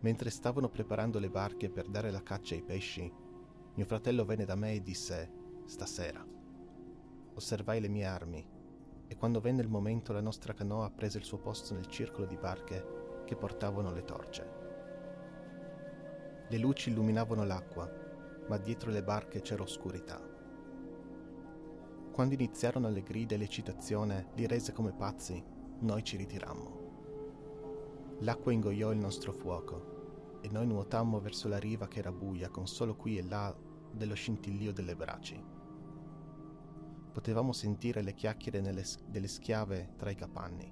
Mentre 0.00 0.30
stavano 0.30 0.68
preparando 0.68 1.20
le 1.20 1.30
barche 1.30 1.70
per 1.70 1.86
dare 1.86 2.10
la 2.10 2.24
caccia 2.24 2.56
ai 2.56 2.62
pesci, 2.62 3.10
mio 3.74 3.84
fratello 3.84 4.24
venne 4.24 4.44
da 4.44 4.56
me 4.56 4.74
e 4.74 4.82
disse 4.82 5.32
Stasera. 5.64 6.26
Osservai 7.34 7.80
le 7.80 7.88
mie 7.88 8.04
armi 8.04 8.44
e 9.06 9.16
quando 9.16 9.40
venne 9.40 9.62
il 9.62 9.68
momento 9.68 10.12
la 10.12 10.20
nostra 10.20 10.54
canoa 10.54 10.90
prese 10.90 11.18
il 11.18 11.24
suo 11.24 11.38
posto 11.38 11.72
nel 11.72 11.86
circolo 11.86 12.26
di 12.26 12.36
barche 12.36 13.22
che 13.24 13.36
portavano 13.36 13.92
le 13.92 14.04
torce. 14.04 14.61
Le 16.52 16.58
luci 16.58 16.90
illuminavano 16.90 17.44
l'acqua, 17.44 17.90
ma 18.46 18.58
dietro 18.58 18.90
le 18.90 19.02
barche 19.02 19.40
c'era 19.40 19.62
oscurità. 19.62 20.20
Quando 22.12 22.34
iniziarono 22.34 22.90
le 22.90 23.02
grida 23.02 23.34
e 23.34 23.38
l'eccitazione 23.38 24.32
li 24.34 24.46
rese 24.46 24.74
come 24.74 24.92
pazzi, 24.92 25.42
noi 25.78 26.04
ci 26.04 26.18
ritirammo. 26.18 28.18
L'acqua 28.18 28.52
ingoiò 28.52 28.92
il 28.92 28.98
nostro 28.98 29.32
fuoco 29.32 30.40
e 30.42 30.50
noi 30.50 30.66
nuotammo 30.66 31.20
verso 31.20 31.48
la 31.48 31.56
riva 31.56 31.88
che 31.88 32.00
era 32.00 32.12
buia 32.12 32.50
con 32.50 32.66
solo 32.66 32.96
qui 32.96 33.16
e 33.16 33.22
là 33.22 33.56
dello 33.90 34.12
scintillio 34.12 34.74
delle 34.74 34.94
braci. 34.94 35.42
Potevamo 37.12 37.54
sentire 37.54 38.02
le 38.02 38.12
chiacchiere 38.12 38.60
delle 38.60 39.28
schiave 39.28 39.94
tra 39.96 40.10
i 40.10 40.14
capanni. 40.14 40.70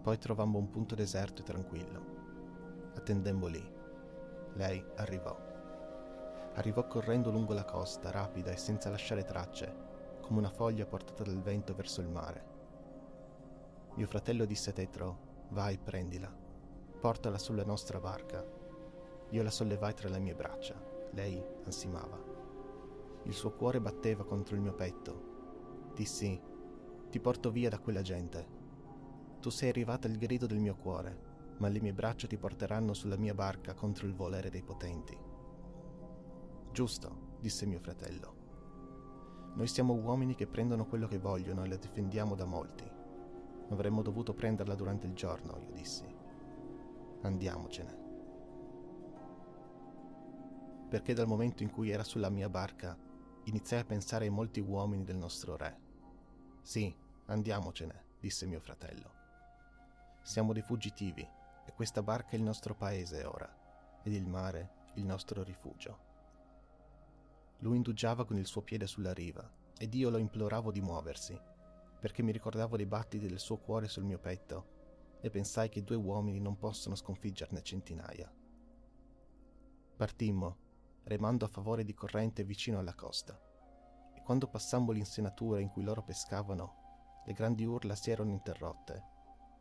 Poi 0.00 0.16
trovammo 0.16 0.56
un 0.56 0.70
punto 0.70 0.94
deserto 0.94 1.42
e 1.42 1.44
tranquillo. 1.44 2.92
Attendemmo 2.94 3.46
lì. 3.46 3.78
Lei 4.54 4.84
arrivò. 4.96 5.36
Arrivò 6.54 6.86
correndo 6.86 7.30
lungo 7.30 7.54
la 7.54 7.64
costa, 7.64 8.10
rapida 8.10 8.50
e 8.50 8.56
senza 8.56 8.90
lasciare 8.90 9.24
tracce, 9.24 10.18
come 10.20 10.40
una 10.40 10.50
foglia 10.50 10.84
portata 10.84 11.22
dal 11.22 11.40
vento 11.40 11.74
verso 11.74 12.00
il 12.00 12.08
mare. 12.08 12.44
Mio 13.94 14.06
fratello 14.06 14.44
disse 14.44 14.70
a 14.70 14.72
Tetro, 14.72 15.46
vai, 15.50 15.78
prendila, 15.78 16.30
portala 17.00 17.38
sulla 17.38 17.64
nostra 17.64 18.00
barca. 18.00 18.44
Io 19.30 19.42
la 19.42 19.50
sollevai 19.50 19.94
tra 19.94 20.08
le 20.08 20.18
mie 20.18 20.34
braccia, 20.34 20.74
lei 21.12 21.42
ansimava. 21.64 22.18
Il 23.24 23.32
suo 23.32 23.52
cuore 23.52 23.80
batteva 23.80 24.24
contro 24.24 24.56
il 24.56 24.60
mio 24.60 24.74
petto. 24.74 25.92
Dissi, 25.94 26.40
ti 27.08 27.20
porto 27.20 27.50
via 27.50 27.68
da 27.68 27.78
quella 27.78 28.02
gente. 28.02 28.58
Tu 29.40 29.50
sei 29.50 29.68
arrivata 29.68 30.08
al 30.08 30.16
grido 30.16 30.46
del 30.46 30.58
mio 30.58 30.74
cuore 30.74 31.29
ma 31.60 31.68
le 31.68 31.80
mie 31.80 31.92
braccia 31.92 32.26
ti 32.26 32.38
porteranno 32.38 32.94
sulla 32.94 33.16
mia 33.16 33.34
barca 33.34 33.74
contro 33.74 34.06
il 34.06 34.14
volere 34.14 34.48
dei 34.48 34.62
potenti. 34.62 35.16
Giusto, 36.72 37.36
disse 37.38 37.66
mio 37.66 37.78
fratello. 37.78 38.38
Noi 39.54 39.66
siamo 39.66 39.92
uomini 39.94 40.34
che 40.34 40.46
prendono 40.46 40.86
quello 40.86 41.06
che 41.06 41.18
vogliono 41.18 41.62
e 41.62 41.68
la 41.68 41.76
difendiamo 41.76 42.34
da 42.34 42.46
molti. 42.46 42.90
Avremmo 43.68 44.00
dovuto 44.00 44.32
prenderla 44.32 44.74
durante 44.74 45.06
il 45.06 45.12
giorno, 45.12 45.58
io 45.58 45.70
dissi. 45.72 46.06
Andiamocene. 47.22 47.98
Perché 50.88 51.12
dal 51.12 51.26
momento 51.26 51.62
in 51.62 51.70
cui 51.70 51.90
era 51.90 52.04
sulla 52.04 52.30
mia 52.30 52.48
barca, 52.48 52.96
iniziai 53.44 53.80
a 53.80 53.84
pensare 53.84 54.24
ai 54.24 54.30
molti 54.30 54.60
uomini 54.60 55.04
del 55.04 55.16
nostro 55.16 55.56
re. 55.56 55.78
Sì, 56.62 56.94
andiamocene, 57.26 58.04
disse 58.18 58.46
mio 58.46 58.60
fratello. 58.60 59.18
Siamo 60.22 60.52
dei 60.52 60.62
fuggitivi 60.62 61.38
e 61.70 61.72
questa 61.72 62.02
barca 62.02 62.30
è 62.30 62.34
il 62.34 62.42
nostro 62.42 62.74
paese 62.74 63.22
ora, 63.22 63.48
ed 64.02 64.12
il 64.12 64.26
mare 64.26 64.78
il 64.94 65.04
nostro 65.04 65.44
rifugio. 65.44 66.08
Lui 67.58 67.76
indugiava 67.76 68.24
con 68.24 68.36
il 68.38 68.46
suo 68.46 68.62
piede 68.62 68.88
sulla 68.88 69.12
riva, 69.12 69.48
ed 69.78 69.94
io 69.94 70.10
lo 70.10 70.18
imploravo 70.18 70.72
di 70.72 70.80
muoversi, 70.80 71.40
perché 72.00 72.24
mi 72.24 72.32
ricordavo 72.32 72.76
dei 72.76 72.86
battiti 72.86 73.28
del 73.28 73.38
suo 73.38 73.58
cuore 73.58 73.86
sul 73.86 74.02
mio 74.02 74.18
petto, 74.18 74.78
e 75.20 75.30
pensai 75.30 75.68
che 75.68 75.84
due 75.84 75.94
uomini 75.94 76.40
non 76.40 76.58
possono 76.58 76.96
sconfiggerne 76.96 77.62
centinaia. 77.62 78.28
Partimmo, 79.96 80.56
remando 81.04 81.44
a 81.44 81.48
favore 81.48 81.84
di 81.84 81.94
corrente 81.94 82.42
vicino 82.42 82.80
alla 82.80 82.94
costa. 82.94 83.40
E 84.12 84.22
quando 84.24 84.48
passammo 84.48 84.90
l'insenatura 84.90 85.60
in 85.60 85.68
cui 85.68 85.84
loro 85.84 86.02
pescavano, 86.02 87.22
le 87.26 87.32
grandi 87.32 87.64
urla 87.64 87.94
si 87.94 88.10
erano 88.10 88.30
interrotte, 88.30 89.18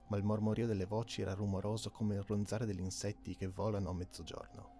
ma 0.09 0.17
il 0.17 0.23
mormorio 0.23 0.67
delle 0.67 0.85
voci 0.85 1.21
era 1.21 1.33
rumoroso 1.33 1.89
come 1.89 2.15
il 2.15 2.23
ronzare 2.23 2.65
degli 2.65 2.81
insetti 2.81 3.35
che 3.35 3.47
volano 3.47 3.89
a 3.89 3.93
mezzogiorno. 3.93 4.77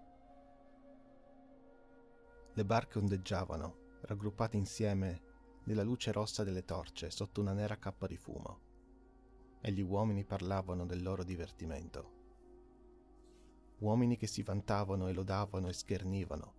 Le 2.54 2.65
barche 2.65 2.98
ondeggiavano, 2.98 3.98
raggruppate 4.02 4.58
insieme 4.58 5.22
nella 5.65 5.84
luce 5.84 6.12
rossa 6.12 6.44
delle 6.44 6.65
torce 6.65 7.12
sotto 7.12 7.42
una 7.42 7.54
nera 7.54 7.78
cappa 7.78 8.08
di 8.08 8.18
fumo, 8.18 8.60
e 9.62 9.72
gli 9.72 9.82
uomini 9.82 10.24
parlavano 10.26 10.86
del 10.86 11.04
loro 11.04 11.24
divertimento. 11.24 12.18
Uomini 13.80 14.18
che 14.18 14.28
si 14.28 14.42
vantavano 14.42 15.08
e 15.08 15.13
lodavano 15.13 15.70
e 15.70 15.74
schernivano, 15.74 16.54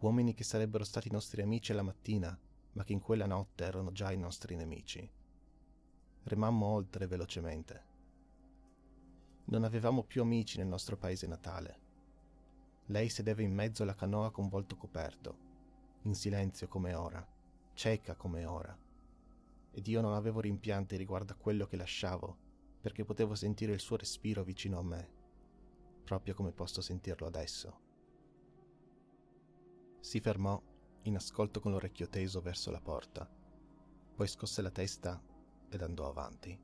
uomini 0.00 0.34
che 0.34 0.44
sarebbero 0.44 0.84
stati 0.84 1.10
nostri 1.10 1.40
amici 1.40 1.72
la 1.72 1.82
mattina, 1.82 2.38
ma 2.72 2.84
che 2.84 2.92
in 2.92 3.00
quella 3.00 3.26
notte 3.26 3.64
erano 3.64 3.90
già 3.90 4.12
i 4.12 4.18
nostri 4.18 4.54
nemici. 4.54 5.10
Remammo 6.24 6.66
oltre 6.66 7.06
velocemente. 7.06 7.85
Non 9.46 9.64
avevamo 9.64 10.04
più 10.04 10.22
amici 10.22 10.58
nel 10.58 10.66
nostro 10.66 10.96
paese 10.96 11.26
natale. 11.26 11.80
Lei 12.86 13.08
sedeva 13.08 13.42
in 13.42 13.52
mezzo 13.52 13.82
alla 13.82 13.94
canoa 13.94 14.30
con 14.30 14.48
volto 14.48 14.76
coperto, 14.76 15.38
in 16.02 16.14
silenzio 16.14 16.68
come 16.68 16.94
ora 16.94 17.34
cieca 17.76 18.14
come 18.14 18.46
ora, 18.46 18.76
ed 19.70 19.86
io 19.86 20.00
non 20.00 20.14
avevo 20.14 20.40
rimpianti 20.40 20.96
riguardo 20.96 21.34
a 21.34 21.36
quello 21.36 21.66
che 21.66 21.76
lasciavo, 21.76 22.36
perché 22.80 23.04
potevo 23.04 23.34
sentire 23.34 23.72
il 23.72 23.80
suo 23.80 23.98
respiro 23.98 24.42
vicino 24.42 24.78
a 24.78 24.82
me, 24.82 25.10
proprio 26.02 26.34
come 26.34 26.52
posso 26.52 26.80
sentirlo 26.80 27.26
adesso. 27.26 27.80
Si 30.00 30.20
fermò, 30.20 30.60
in 31.02 31.16
ascolto 31.16 31.60
con 31.60 31.72
l'orecchio 31.72 32.08
teso 32.08 32.40
verso 32.40 32.70
la 32.70 32.80
porta, 32.80 33.28
poi 34.14 34.26
scosse 34.26 34.62
la 34.62 34.70
testa 34.70 35.22
ed 35.68 35.82
andò 35.82 36.08
avanti. 36.08 36.58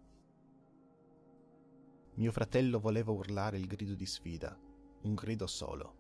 Mio 2.14 2.30
fratello 2.30 2.78
voleva 2.78 3.10
urlare 3.10 3.56
il 3.56 3.66
grido 3.66 3.94
di 3.94 4.04
sfida, 4.04 4.54
un 5.02 5.14
grido 5.14 5.46
solo, 5.46 5.96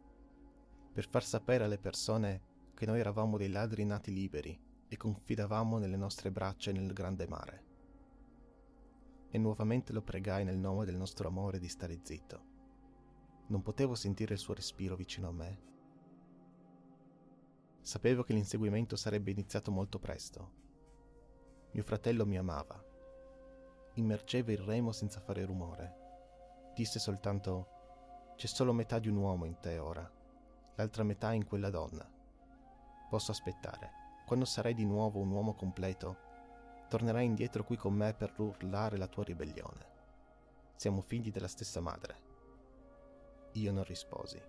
per 0.92 1.08
far 1.08 1.24
sapere 1.24 1.64
alle 1.64 1.78
persone 1.78 2.42
che 2.74 2.84
noi 2.84 3.00
eravamo 3.00 3.38
dei 3.38 3.48
ladri 3.48 3.82
nati 3.86 4.12
liberi 4.12 4.60
e 4.88 4.96
confidavamo 4.98 5.78
nelle 5.78 5.96
nostre 5.96 6.30
braccia 6.30 6.70
nel 6.70 6.92
grande 6.92 7.26
mare. 7.26 7.64
E 9.30 9.38
nuovamente 9.38 9.94
lo 9.94 10.02
pregai 10.02 10.44
nel 10.44 10.58
nome 10.58 10.84
del 10.84 10.96
nostro 10.96 11.28
amore 11.28 11.58
di 11.58 11.68
stare 11.68 12.00
zitto. 12.02 12.44
Non 13.46 13.62
potevo 13.62 13.94
sentire 13.94 14.34
il 14.34 14.38
suo 14.38 14.52
respiro 14.52 14.96
vicino 14.96 15.28
a 15.28 15.32
me. 15.32 15.62
Sapevo 17.80 18.22
che 18.22 18.34
l'inseguimento 18.34 18.96
sarebbe 18.96 19.30
iniziato 19.30 19.70
molto 19.70 19.98
presto. 19.98 20.52
Mio 21.70 21.82
fratello 21.82 22.26
mi 22.26 22.36
amava. 22.36 22.84
Immergeva 23.94 24.52
il 24.52 24.58
remo 24.58 24.92
senza 24.92 25.18
fare 25.18 25.46
rumore. 25.46 26.00
Disse 26.74 26.98
soltanto 26.98 28.34
c'è 28.36 28.46
solo 28.46 28.72
metà 28.72 28.98
di 28.98 29.08
un 29.08 29.16
uomo 29.16 29.44
in 29.44 29.58
te 29.60 29.78
ora, 29.78 30.10
l'altra 30.74 31.02
metà 31.02 31.32
in 31.32 31.46
quella 31.46 31.70
donna. 31.70 32.08
Posso 33.10 33.30
aspettare 33.30 34.00
quando 34.24 34.44
sarai 34.46 34.72
di 34.72 34.86
nuovo 34.86 35.20
un 35.20 35.30
uomo 35.30 35.52
completo, 35.52 36.16
tornerai 36.88 37.26
indietro 37.26 37.64
qui 37.64 37.76
con 37.76 37.92
me 37.92 38.14
per 38.14 38.32
urlare 38.38 38.96
la 38.96 39.06
tua 39.06 39.24
ribellione. 39.24 39.90
Siamo 40.74 41.02
figli 41.02 41.30
della 41.30 41.48
stessa 41.48 41.80
madre. 41.80 42.30
Io 43.52 43.72
non 43.72 43.84
risposi. 43.84 44.40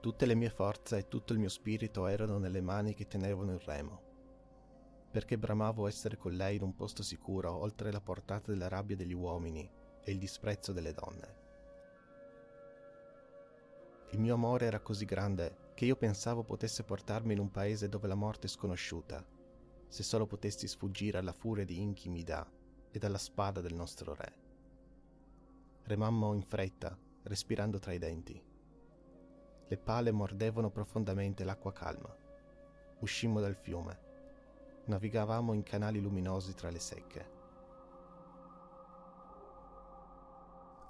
Tutte 0.00 0.26
le 0.26 0.34
mie 0.34 0.50
forze 0.50 0.98
e 0.98 1.08
tutto 1.08 1.32
il 1.32 1.38
mio 1.38 1.48
spirito 1.48 2.06
erano 2.06 2.36
nelle 2.36 2.60
mani 2.60 2.92
che 2.92 3.06
tenevano 3.06 3.52
il 3.52 3.60
remo, 3.60 4.00
perché 5.16 5.38
bramavo 5.38 5.86
essere 5.86 6.18
con 6.18 6.32
lei 6.32 6.56
in 6.56 6.62
un 6.62 6.74
posto 6.74 7.02
sicuro 7.02 7.50
oltre 7.50 7.90
la 7.90 8.02
portata 8.02 8.50
della 8.50 8.68
rabbia 8.68 8.96
degli 8.96 9.14
uomini 9.14 9.66
e 10.02 10.12
il 10.12 10.18
disprezzo 10.18 10.74
delle 10.74 10.92
donne. 10.92 11.36
Il 14.10 14.18
mio 14.20 14.34
amore 14.34 14.66
era 14.66 14.80
così 14.80 15.06
grande 15.06 15.70
che 15.72 15.86
io 15.86 15.96
pensavo 15.96 16.42
potesse 16.42 16.82
portarmi 16.82 17.32
in 17.32 17.38
un 17.38 17.50
paese 17.50 17.88
dove 17.88 18.06
la 18.08 18.14
morte 18.14 18.46
è 18.46 18.50
sconosciuta, 18.50 19.26
se 19.88 20.02
solo 20.02 20.26
potessi 20.26 20.68
sfuggire 20.68 21.16
alla 21.16 21.32
furia 21.32 21.64
di 21.64 21.80
Inchi 21.80 22.10
Mida 22.10 22.46
e 22.90 23.00
alla 23.00 23.16
spada 23.16 23.62
del 23.62 23.72
nostro 23.72 24.14
re. 24.14 24.34
Remammo 25.84 26.34
in 26.34 26.42
fretta, 26.42 26.94
respirando 27.22 27.78
tra 27.78 27.94
i 27.94 27.98
denti. 27.98 28.38
Le 29.66 29.78
pale 29.78 30.12
mordevano 30.12 30.68
profondamente 30.68 31.42
l'acqua 31.42 31.72
calma. 31.72 32.14
Uscimmo 32.98 33.40
dal 33.40 33.56
fiume. 33.56 34.05
Navigavamo 34.86 35.52
in 35.52 35.62
canali 35.62 36.00
luminosi 36.00 36.54
tra 36.54 36.70
le 36.70 36.80
secche. 36.80 37.30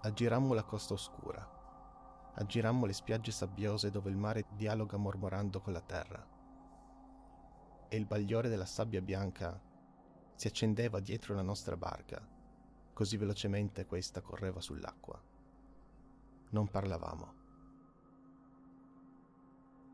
Aggirammo 0.02 0.54
la 0.54 0.62
costa 0.62 0.94
oscura 0.94 1.56
aggirammo 2.38 2.84
le 2.84 2.92
spiagge 2.92 3.30
sabbiose 3.30 3.90
dove 3.90 4.10
il 4.10 4.16
mare 4.16 4.44
dialoga 4.50 4.96
mormorando 4.96 5.60
con 5.60 5.72
la 5.72 5.80
terra. 5.80 6.24
E 7.88 7.96
il 7.96 8.04
bagliore 8.04 8.48
della 8.48 8.66
sabbia 8.66 9.00
bianca 9.00 9.58
si 10.34 10.46
accendeva 10.46 11.00
dietro 11.00 11.34
la 11.34 11.42
nostra 11.42 11.76
barca, 11.76 12.26
così 12.92 13.16
velocemente 13.16 13.86
questa 13.86 14.20
correva 14.20 14.60
sull'acqua. 14.60 15.20
Non 16.50 16.68
parlavamo. 16.68 17.34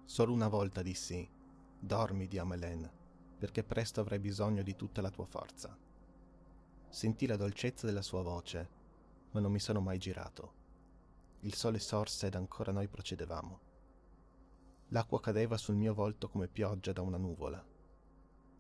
Solo 0.05 0.33
una 0.33 0.49
volta 0.49 0.83
dissi, 0.83 1.29
dormi, 1.79 2.27
Diamelen, 2.27 2.91
perché 3.43 3.65
presto 3.65 4.01
avrai 4.01 4.21
bisogno 4.21 4.63
di 4.63 4.77
tutta 4.77 5.01
la 5.01 5.11
tua 5.11 5.27
forza. 5.27 5.77
Sentì 6.89 7.27
la 7.27 7.35
dolcezza 7.35 7.87
della 7.87 8.01
sua 8.01 8.23
voce, 8.23 8.69
ma 9.33 9.41
non 9.41 9.51
mi 9.51 9.59
sono 9.59 9.81
mai 9.81 9.99
girato. 9.99 10.53
Il 11.41 11.53
sole 11.53 11.81
sorse 11.81 12.29
ed 12.29 12.37
ancora 12.37 12.71
noi 12.71 12.87
procedevamo. 12.87 13.61
L'acqua 14.91 15.19
cadeva 15.19 15.57
sul 15.57 15.75
mio 15.75 15.93
volto 15.93 16.29
come 16.29 16.47
pioggia 16.47 16.93
da 16.93 17.01
una 17.01 17.17
nuvola. 17.17 17.61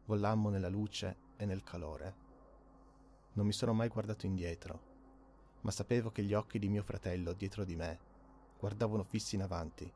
Vollammo 0.07 0.49
nella 0.49 0.69
luce 0.69 1.17
e 1.37 1.45
nel 1.45 1.63
calore. 1.63 2.15
Non 3.35 3.47
mi 3.47 3.53
sono 3.53 3.75
mai 3.75 3.87
guardato 3.87 4.27
indietro, 4.27 4.81
ma 5.61 5.71
sapevo 5.71 6.11
che 6.11 6.25
gli 6.25 6.35
occhi 6.35 6.59
di 6.59 6.69
mio 6.69 6.83
fratello 6.83 7.35
dietro 7.35 7.63
di 7.63 7.77
me 7.77 8.01
guardavano 8.59 9.05
fissi 9.05 9.37
in 9.37 9.43
avanti, 9.43 9.89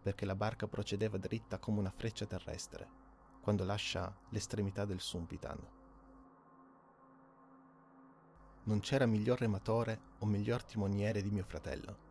perché 0.00 0.24
la 0.24 0.34
barca 0.34 0.66
procedeva 0.66 1.18
dritta 1.18 1.58
come 1.58 1.80
una 1.80 1.90
freccia 1.90 2.24
terrestre, 2.24 2.99
quando 3.40 3.64
lascia 3.64 4.14
l'estremità 4.30 4.84
del 4.84 5.00
Sumpitan. 5.00 5.58
Non 8.64 8.80
c'era 8.80 9.06
miglior 9.06 9.38
rematore 9.38 10.00
o 10.18 10.26
miglior 10.26 10.62
timoniere 10.62 11.22
di 11.22 11.30
mio 11.30 11.44
fratello. 11.44 12.08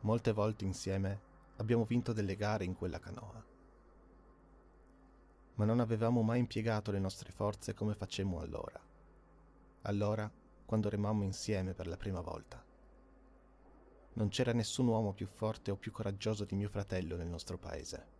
Molte 0.00 0.32
volte 0.32 0.64
insieme 0.64 1.20
abbiamo 1.56 1.84
vinto 1.84 2.12
delle 2.12 2.36
gare 2.36 2.64
in 2.64 2.74
quella 2.74 2.98
canoa. 2.98 3.44
Ma 5.54 5.64
non 5.64 5.78
avevamo 5.78 6.22
mai 6.22 6.40
impiegato 6.40 6.90
le 6.90 6.98
nostre 6.98 7.30
forze 7.30 7.74
come 7.74 7.94
facemmo 7.94 8.40
allora. 8.40 8.80
Allora, 9.82 10.30
quando 10.66 10.88
remammo 10.88 11.22
insieme 11.22 11.74
per 11.74 11.86
la 11.86 11.96
prima 11.96 12.20
volta. 12.20 12.62
Non 14.12 14.28
c'era 14.28 14.52
nessun 14.52 14.88
uomo 14.88 15.12
più 15.12 15.26
forte 15.26 15.70
o 15.70 15.76
più 15.76 15.92
coraggioso 15.92 16.44
di 16.44 16.56
mio 16.56 16.68
fratello 16.68 17.16
nel 17.16 17.28
nostro 17.28 17.56
paese. 17.58 18.19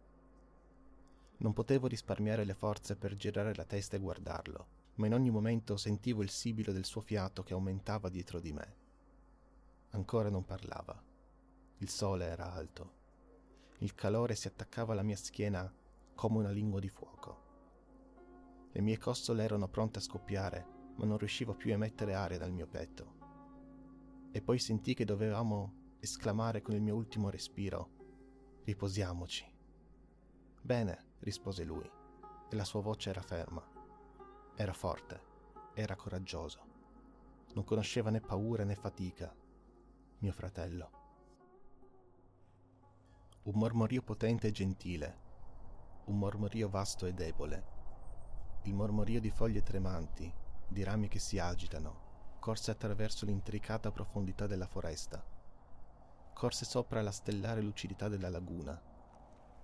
Non 1.40 1.52
potevo 1.52 1.86
risparmiare 1.86 2.44
le 2.44 2.54
forze 2.54 2.96
per 2.96 3.16
girare 3.16 3.54
la 3.54 3.64
testa 3.64 3.96
e 3.96 4.00
guardarlo, 4.00 4.66
ma 4.94 5.06
in 5.06 5.14
ogni 5.14 5.30
momento 5.30 5.76
sentivo 5.76 6.22
il 6.22 6.30
sibilo 6.30 6.72
del 6.72 6.84
suo 6.84 7.00
fiato 7.00 7.42
che 7.42 7.52
aumentava 7.52 8.08
dietro 8.08 8.40
di 8.40 8.52
me. 8.52 8.76
Ancora 9.90 10.30
non 10.30 10.44
parlava 10.44 11.08
il 11.82 11.88
sole 11.88 12.26
era 12.26 12.52
alto. 12.52 12.98
Il 13.78 13.94
calore 13.94 14.34
si 14.34 14.46
attaccava 14.46 14.92
alla 14.92 15.02
mia 15.02 15.16
schiena 15.16 15.72
come 16.14 16.36
una 16.36 16.50
lingua 16.50 16.78
di 16.78 16.90
fuoco. 16.90 17.48
Le 18.70 18.80
mie 18.82 18.98
costole 18.98 19.42
erano 19.42 19.66
pronte 19.66 19.98
a 19.98 20.02
scoppiare, 20.02 20.66
ma 20.96 21.06
non 21.06 21.16
riuscivo 21.16 21.54
più 21.54 21.70
a 21.70 21.74
emettere 21.74 22.12
aria 22.12 22.36
dal 22.36 22.52
mio 22.52 22.66
petto. 22.66 23.14
E 24.30 24.42
poi 24.42 24.58
sentii 24.58 24.92
che 24.92 25.06
dovevamo 25.06 25.94
esclamare 26.00 26.60
con 26.60 26.74
il 26.74 26.82
mio 26.82 26.94
ultimo 26.94 27.30
respiro: 27.30 27.88
Riposiamoci. 28.64 29.50
Bene, 30.60 31.04
rispose 31.20 31.64
lui, 31.64 31.90
e 32.48 32.56
la 32.56 32.64
sua 32.64 32.80
voce 32.80 33.10
era 33.10 33.22
ferma. 33.22 33.66
Era 34.54 34.72
forte, 34.72 35.22
era 35.74 35.96
coraggioso. 35.96 36.60
Non 37.54 37.64
conosceva 37.64 38.10
né 38.10 38.20
paura 38.20 38.64
né 38.64 38.74
fatica, 38.74 39.34
mio 40.18 40.32
fratello 40.32 40.98
un 43.42 43.54
mormorio 43.54 44.02
potente 44.02 44.48
e 44.48 44.50
gentile, 44.52 45.18
un 46.04 46.18
mormorio 46.18 46.68
vasto 46.68 47.06
e 47.06 47.14
debole, 47.14 47.64
il 48.64 48.74
mormorio 48.74 49.18
di 49.18 49.30
foglie 49.30 49.62
tremanti, 49.62 50.30
di 50.68 50.82
rami 50.84 51.08
che 51.08 51.18
si 51.18 51.38
agitano, 51.38 52.36
corse 52.38 52.70
attraverso 52.70 53.24
l'intricata 53.24 53.90
profondità 53.90 54.46
della 54.46 54.66
foresta. 54.66 55.24
corse 56.34 56.66
sopra 56.66 57.00
la 57.00 57.10
stellare 57.10 57.62
lucidità 57.62 58.08
della 58.08 58.28
laguna 58.28 58.78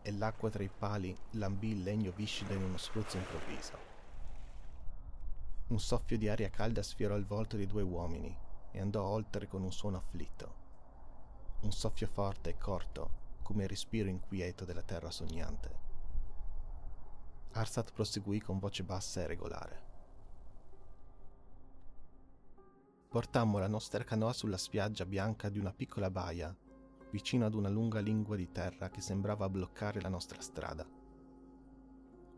e 0.07 0.13
l'acqua 0.13 0.51
tra 0.51 0.63
i 0.63 0.69
pali 0.69 1.17
lambì 1.33 1.71
il 1.71 1.83
legno 1.83 2.13
viscido 2.13 2.55
in 2.55 2.63
uno 2.63 2.77
spruzzo 2.77 3.17
improvviso. 3.17 3.77
Un 5.67 5.81
soffio 5.81 6.17
di 6.17 6.29
aria 6.29 6.49
calda 6.49 6.81
sfiorò 6.81 7.17
il 7.17 7.25
volto 7.25 7.57
dei 7.57 7.67
due 7.67 7.83
uomini 7.83 8.33
e 8.71 8.81
andò 8.81 9.03
oltre 9.03 9.49
con 9.49 9.63
un 9.65 9.73
suono 9.73 9.97
afflitto. 9.97 10.55
Un 11.63 11.73
soffio 11.73 12.07
forte 12.07 12.51
e 12.51 12.57
corto, 12.57 13.11
come 13.43 13.65
il 13.65 13.69
respiro 13.69 14.09
inquieto 14.09 14.65
della 14.65 14.83
terra 14.83 15.11
sognante. 15.11 15.85
Arsat 17.51 17.91
proseguì 17.91 18.41
con 18.41 18.61
voce 18.61 18.85
bassa 18.85 19.23
e 19.23 19.27
regolare. 19.27 19.83
Portammo 23.09 23.59
la 23.59 23.67
nostra 23.67 24.05
canoa 24.05 24.33
sulla 24.33 24.59
spiaggia 24.59 25.05
bianca 25.05 25.49
di 25.49 25.59
una 25.59 25.73
piccola 25.73 26.11
baia, 26.13 26.55
vicino 27.11 27.47
ad 27.47 27.55
una 27.55 27.69
lunga 27.69 28.01
lingua 28.01 28.37
di 28.37 28.51
terra 28.51 28.91
che 28.91 29.01
sembrava 29.01 29.49
bloccare 29.49 30.01
la 30.01 30.09
nostra 30.09 30.41
strada. 30.41 30.87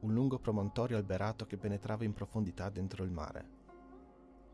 Un 0.01 0.13
lungo 0.13 0.39
promontorio 0.39 0.97
alberato 0.97 1.47
che 1.47 1.57
penetrava 1.57 2.05
in 2.05 2.13
profondità 2.13 2.69
dentro 2.71 3.03
il 3.05 3.11
mare. 3.11 3.57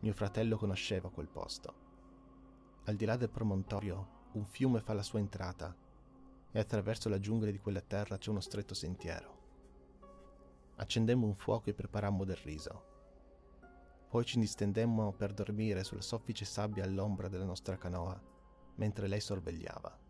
Mio 0.01 0.13
fratello 0.13 0.57
conosceva 0.57 1.11
quel 1.11 1.29
posto. 1.29 1.75
Al 2.85 2.97
di 2.97 3.05
là 3.05 3.17
del 3.17 3.31
promontorio, 3.31 4.23
un 4.33 4.45
fiume 4.45 4.81
fa 4.81 4.93
la 4.93 5.03
sua 5.03 5.19
entrata 5.19 5.75
e 6.51 6.59
attraverso 6.59 7.09
la 7.09 7.19
giungla 7.19 7.51
di 7.51 7.59
quella 7.59 7.81
terra 7.81 8.19
c'è 8.19 8.31
uno 8.31 8.41
stretto 8.41 8.75
sentiero. 8.75 9.43
Accendemmo 10.77 11.27
un 11.27 11.35
fuoco 11.35 11.71
e 11.71 11.75
preparammo 11.75 12.25
del 12.25 12.37
riso. 12.37 12.93
Poi 14.09 14.25
ci 14.25 14.39
distendemmo 14.39 15.13
per 15.13 15.33
dormire 15.33 15.83
sulla 15.83 16.01
soffice 16.01 16.45
sabbia 16.45 16.85
all'ombra 16.85 17.29
della 17.29 17.45
nostra 17.45 17.77
canoa, 17.77 18.21
mentre 18.77 19.09
lei 19.09 19.21
sorvegliava. 19.21 20.04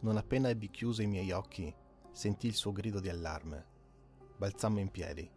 Non 0.00 0.16
appena 0.16 0.48
ebbi 0.48 0.70
chiuso 0.70 1.02
i 1.02 1.06
miei 1.06 1.30
occhi, 1.30 1.74
sentì 2.10 2.46
il 2.46 2.54
suo 2.54 2.72
grido 2.72 3.00
di 3.00 3.08
allarme. 3.08 3.66
Balzammo 4.36 4.78
in 4.80 4.90
piedi. 4.90 5.30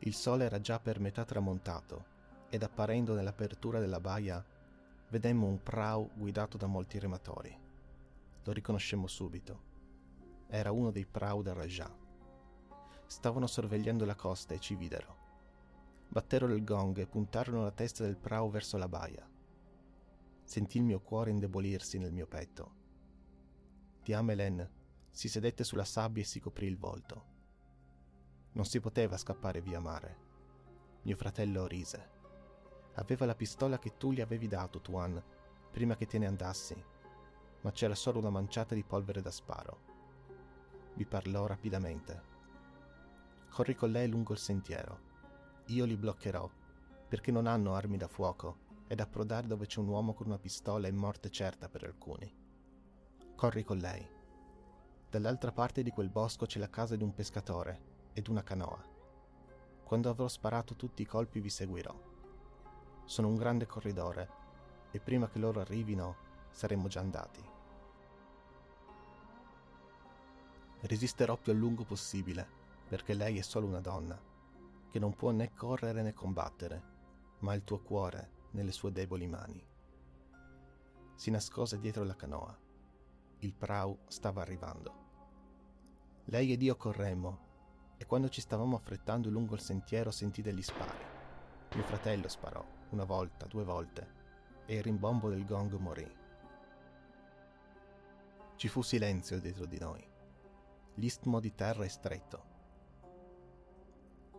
Il 0.00 0.14
sole 0.14 0.44
era 0.44 0.60
già 0.60 0.80
per 0.80 1.00
metà 1.00 1.24
tramontato 1.24 2.04
ed 2.48 2.62
apparendo 2.62 3.14
nell'apertura 3.14 3.78
della 3.78 4.00
baia, 4.00 4.44
vedemmo 5.10 5.46
un 5.46 5.62
prau 5.62 6.10
guidato 6.14 6.56
da 6.56 6.66
molti 6.66 6.98
rematori. 6.98 7.56
Lo 8.44 8.52
riconoscemmo 8.52 9.06
subito 9.06 9.70
era 10.54 10.70
uno 10.70 10.90
dei 10.90 11.06
prau 11.06 11.40
del 11.40 11.54
Rajah. 11.54 11.96
Stavano 13.06 13.46
sorvegliando 13.46 14.04
la 14.04 14.14
costa 14.14 14.52
e 14.52 14.60
ci 14.60 14.74
videro. 14.74 15.16
Batterono 16.08 16.52
il 16.52 16.62
gong 16.62 16.98
e 16.98 17.06
puntarono 17.06 17.62
la 17.62 17.70
testa 17.70 18.04
del 18.04 18.18
prau 18.18 18.50
verso 18.50 18.76
la 18.76 18.86
baia. 18.86 19.26
Sentì 20.44 20.76
il 20.76 20.84
mio 20.84 21.00
cuore 21.00 21.30
indebolirsi 21.30 21.96
nel 21.96 22.12
mio 22.12 22.26
petto. 22.26 22.80
Diamelen 24.02 24.70
si 25.10 25.28
sedette 25.28 25.64
sulla 25.64 25.84
sabbia 25.84 26.22
e 26.22 26.26
si 26.26 26.40
coprì 26.40 26.66
il 26.66 26.78
volto. 26.78 27.30
Non 28.52 28.64
si 28.64 28.80
poteva 28.80 29.16
scappare 29.16 29.60
via 29.60 29.80
mare. 29.80 30.16
Mio 31.02 31.16
fratello 31.16 31.66
rise. 31.66 32.10
Aveva 32.94 33.26
la 33.26 33.34
pistola 33.34 33.78
che 33.78 33.96
tu 33.96 34.12
gli 34.12 34.20
avevi 34.20 34.48
dato, 34.48 34.80
Tuan, 34.80 35.22
prima 35.70 35.96
che 35.96 36.06
te 36.06 36.18
ne 36.18 36.26
andassi, 36.26 36.84
ma 37.62 37.70
c'era 37.70 37.94
solo 37.94 38.18
una 38.18 38.30
manciata 38.30 38.74
di 38.74 38.84
polvere 38.84 39.22
da 39.22 39.30
sparo 39.30 39.92
mi 40.94 41.04
parlò 41.06 41.46
rapidamente. 41.46 42.30
Corri 43.50 43.74
con 43.74 43.90
lei 43.90 44.08
lungo 44.08 44.32
il 44.32 44.38
sentiero. 44.38 45.10
Io 45.66 45.84
li 45.84 45.96
bloccherò, 45.96 46.50
perché 47.08 47.30
non 47.30 47.46
hanno 47.46 47.74
armi 47.74 47.96
da 47.96 48.08
fuoco 48.08 48.70
ed 48.86 49.00
approdare 49.00 49.46
dove 49.46 49.66
c'è 49.66 49.80
un 49.80 49.88
uomo 49.88 50.12
con 50.12 50.26
una 50.26 50.38
pistola 50.38 50.88
è 50.88 50.90
morte 50.90 51.30
certa 51.30 51.68
per 51.68 51.84
alcuni. 51.84 52.41
Corri 53.42 53.64
con 53.64 53.78
lei. 53.78 54.08
Dall'altra 55.10 55.50
parte 55.50 55.82
di 55.82 55.90
quel 55.90 56.10
bosco 56.10 56.46
c'è 56.46 56.60
la 56.60 56.70
casa 56.70 56.94
di 56.94 57.02
un 57.02 57.12
pescatore 57.12 58.10
ed 58.12 58.28
una 58.28 58.44
canoa. 58.44 58.80
Quando 59.82 60.08
avrò 60.08 60.28
sparato 60.28 60.76
tutti 60.76 61.02
i 61.02 61.06
colpi 61.06 61.40
vi 61.40 61.48
seguirò. 61.48 61.92
Sono 63.04 63.26
un 63.26 63.34
grande 63.34 63.66
corridore 63.66 64.28
e 64.92 65.00
prima 65.00 65.28
che 65.28 65.40
loro 65.40 65.58
arrivino 65.58 66.14
saremo 66.52 66.86
già 66.86 67.00
andati. 67.00 67.44
Resisterò 70.82 71.36
più 71.36 71.50
a 71.50 71.56
lungo 71.56 71.82
possibile, 71.82 72.46
perché 72.86 73.12
lei 73.12 73.38
è 73.38 73.42
solo 73.42 73.66
una 73.66 73.80
donna, 73.80 74.16
che 74.88 75.00
non 75.00 75.16
può 75.16 75.32
né 75.32 75.52
correre 75.52 76.02
né 76.02 76.14
combattere, 76.14 76.82
ma 77.40 77.50
ha 77.50 77.56
il 77.56 77.64
tuo 77.64 77.80
cuore 77.80 78.50
nelle 78.52 78.70
sue 78.70 78.92
deboli 78.92 79.26
mani. 79.26 79.66
Si 81.16 81.32
nascose 81.32 81.80
dietro 81.80 82.04
la 82.04 82.14
canoa. 82.14 82.61
Il 83.42 83.54
prau 83.54 83.98
stava 84.08 84.40
arrivando. 84.40 85.00
Lei 86.24 86.52
ed 86.52 86.62
io 86.62 86.76
corremmo, 86.76 87.50
e 87.96 88.06
quando 88.06 88.28
ci 88.28 88.40
stavamo 88.40 88.74
affrettando 88.74 89.30
lungo 89.30 89.54
il 89.54 89.60
sentiero 89.60 90.10
sentì 90.10 90.42
degli 90.42 90.62
spari. 90.62 91.04
Mio 91.74 91.84
fratello 91.84 92.28
sparò, 92.28 92.64
una 92.90 93.04
volta, 93.04 93.46
due 93.46 93.64
volte, 93.64 94.20
e 94.66 94.76
il 94.76 94.82
rimbombo 94.82 95.28
del 95.28 95.44
gong 95.44 95.72
morì. 95.74 96.10
Ci 98.56 98.68
fu 98.68 98.82
silenzio 98.82 99.40
dietro 99.40 99.66
di 99.66 99.78
noi 99.78 100.10
l'istmo 100.96 101.40
di 101.40 101.54
terra 101.54 101.84
è 101.84 101.88
stretto. 101.88 102.50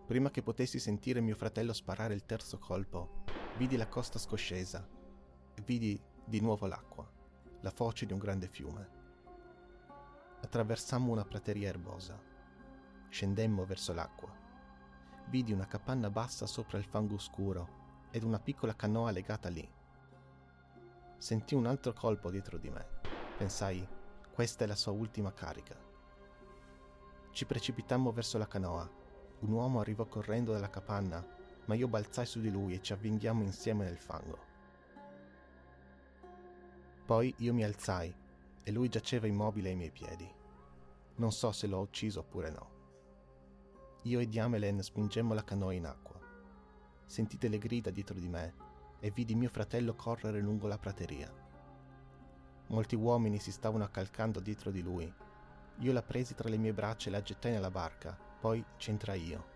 Prima 0.05 0.29
che 0.29 0.43
potessi 0.43 0.79
sentire 0.79 1.21
mio 1.21 1.35
fratello 1.35 1.73
sparare 1.73 2.13
il 2.13 2.25
terzo 2.25 2.59
colpo, 2.59 3.23
vidi 3.57 3.77
la 3.77 3.87
costa 3.87 4.19
scoscesa 4.19 4.87
e 5.55 5.61
vidi 5.61 5.99
di 6.25 6.39
nuovo 6.41 6.67
l'acqua, 6.67 7.09
la 7.63 7.71
foce 7.71 8.05
di 8.05 8.11
un 8.11 8.19
grande 8.19 8.49
fiume. 8.49 8.89
Attraversammo 10.41 11.13
una 11.13 11.23
prateria 11.23 11.69
erbosa. 11.69 12.21
Scendemmo 13.07 13.63
verso 13.63 13.93
l'acqua. 13.93 14.29
Vidi 15.29 15.53
una 15.53 15.65
capanna 15.65 16.09
bassa 16.09 16.45
sopra 16.45 16.77
il 16.77 16.83
fango 16.83 17.17
scuro 17.17 18.07
ed 18.11 18.23
una 18.23 18.39
piccola 18.39 18.75
canoa 18.75 19.11
legata 19.11 19.47
lì. 19.47 19.65
Sentì 21.17 21.55
un 21.55 21.65
altro 21.65 21.93
colpo 21.93 22.29
dietro 22.29 22.57
di 22.57 22.69
me. 22.69 22.85
Pensai, 23.37 23.87
questa 24.33 24.65
è 24.65 24.67
la 24.67 24.75
sua 24.75 24.91
ultima 24.91 25.31
carica. 25.31 25.79
Ci 27.31 27.45
precipitammo 27.45 28.11
verso 28.11 28.37
la 28.37 28.47
canoa. 28.47 28.91
Un 29.39 29.51
uomo 29.51 29.79
arrivò 29.79 30.05
correndo 30.05 30.51
dalla 30.51 30.69
capanna, 30.69 31.25
ma 31.63 31.75
io 31.75 31.87
balzai 31.87 32.25
su 32.25 32.41
di 32.41 32.51
lui 32.51 32.73
e 32.73 32.81
ci 32.81 32.91
avvinghiamo 32.91 33.41
insieme 33.41 33.85
nel 33.85 33.97
fango. 33.97 34.51
Poi 37.05 37.33
io 37.37 37.53
mi 37.53 37.63
alzai 37.63 38.13
e 38.63 38.71
lui 38.71 38.89
giaceva 38.89 39.27
immobile 39.27 39.69
ai 39.69 39.75
miei 39.75 39.91
piedi. 39.91 40.29
Non 41.15 41.31
so 41.31 41.51
se 41.51 41.67
l'ho 41.67 41.79
ucciso 41.79 42.21
oppure 42.21 42.49
no. 42.49 42.71
Io 44.03 44.19
e 44.19 44.27
Diamelen 44.27 44.81
spingemmo 44.81 45.33
la 45.33 45.43
canoa 45.43 45.73
in 45.73 45.85
acqua. 45.85 46.19
Sentite 47.05 47.47
le 47.47 47.57
grida 47.57 47.89
dietro 47.89 48.19
di 48.19 48.27
me 48.27 48.53
e 48.99 49.11
vidi 49.11 49.35
mio 49.35 49.49
fratello 49.49 49.95
correre 49.95 50.39
lungo 50.39 50.67
la 50.67 50.77
prateria. 50.77 51.31
Molti 52.67 52.95
uomini 52.95 53.39
si 53.39 53.51
stavano 53.51 53.83
accalcando 53.83 54.39
dietro 54.39 54.71
di 54.71 54.81
lui 54.81 55.13
io 55.79 55.91
la 55.91 56.03
presi 56.03 56.35
tra 56.35 56.49
le 56.49 56.57
mie 56.57 56.71
braccia 56.71 57.09
e 57.09 57.11
la 57.11 57.21
gettai 57.21 57.51
nella 57.51 57.71
barca, 57.71 58.17
poi 58.39 58.63
c'entrai 58.77 59.25
io. 59.25 59.51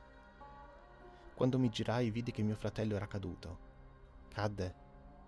Quando 1.35 1.59
mi 1.59 1.69
girai 1.69 2.09
vidi 2.09 2.31
che 2.31 2.41
mio 2.41 2.55
fratello 2.55 2.95
era 2.95 3.07
caduto. 3.07 3.65
Cadde 4.29 4.85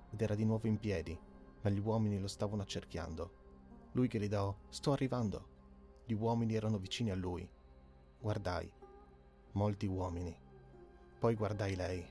ed 0.10 0.22
era 0.22 0.34
di 0.34 0.44
nuovo 0.44 0.68
in 0.68 0.80
piedi, 0.80 1.18
ma 1.62 1.70
gli 1.70 1.80
uomini 1.80 2.20
lo 2.20 2.28
stavano 2.28 2.62
accerchiando. 2.62 3.38
Lui 3.94 4.08
gridò: 4.08 4.56
Sto 4.70 4.92
arrivando. 4.92 5.58
Gli 6.06 6.14
uomini 6.14 6.56
erano 6.56 6.78
vicini 6.78 7.12
a 7.12 7.16
lui. 7.16 7.48
Guardai. 8.20 8.72
Molti 9.54 9.86
uomini. 9.86 10.36
Poi 11.20 11.36
guardai 11.36 11.76
lei. 11.76 12.08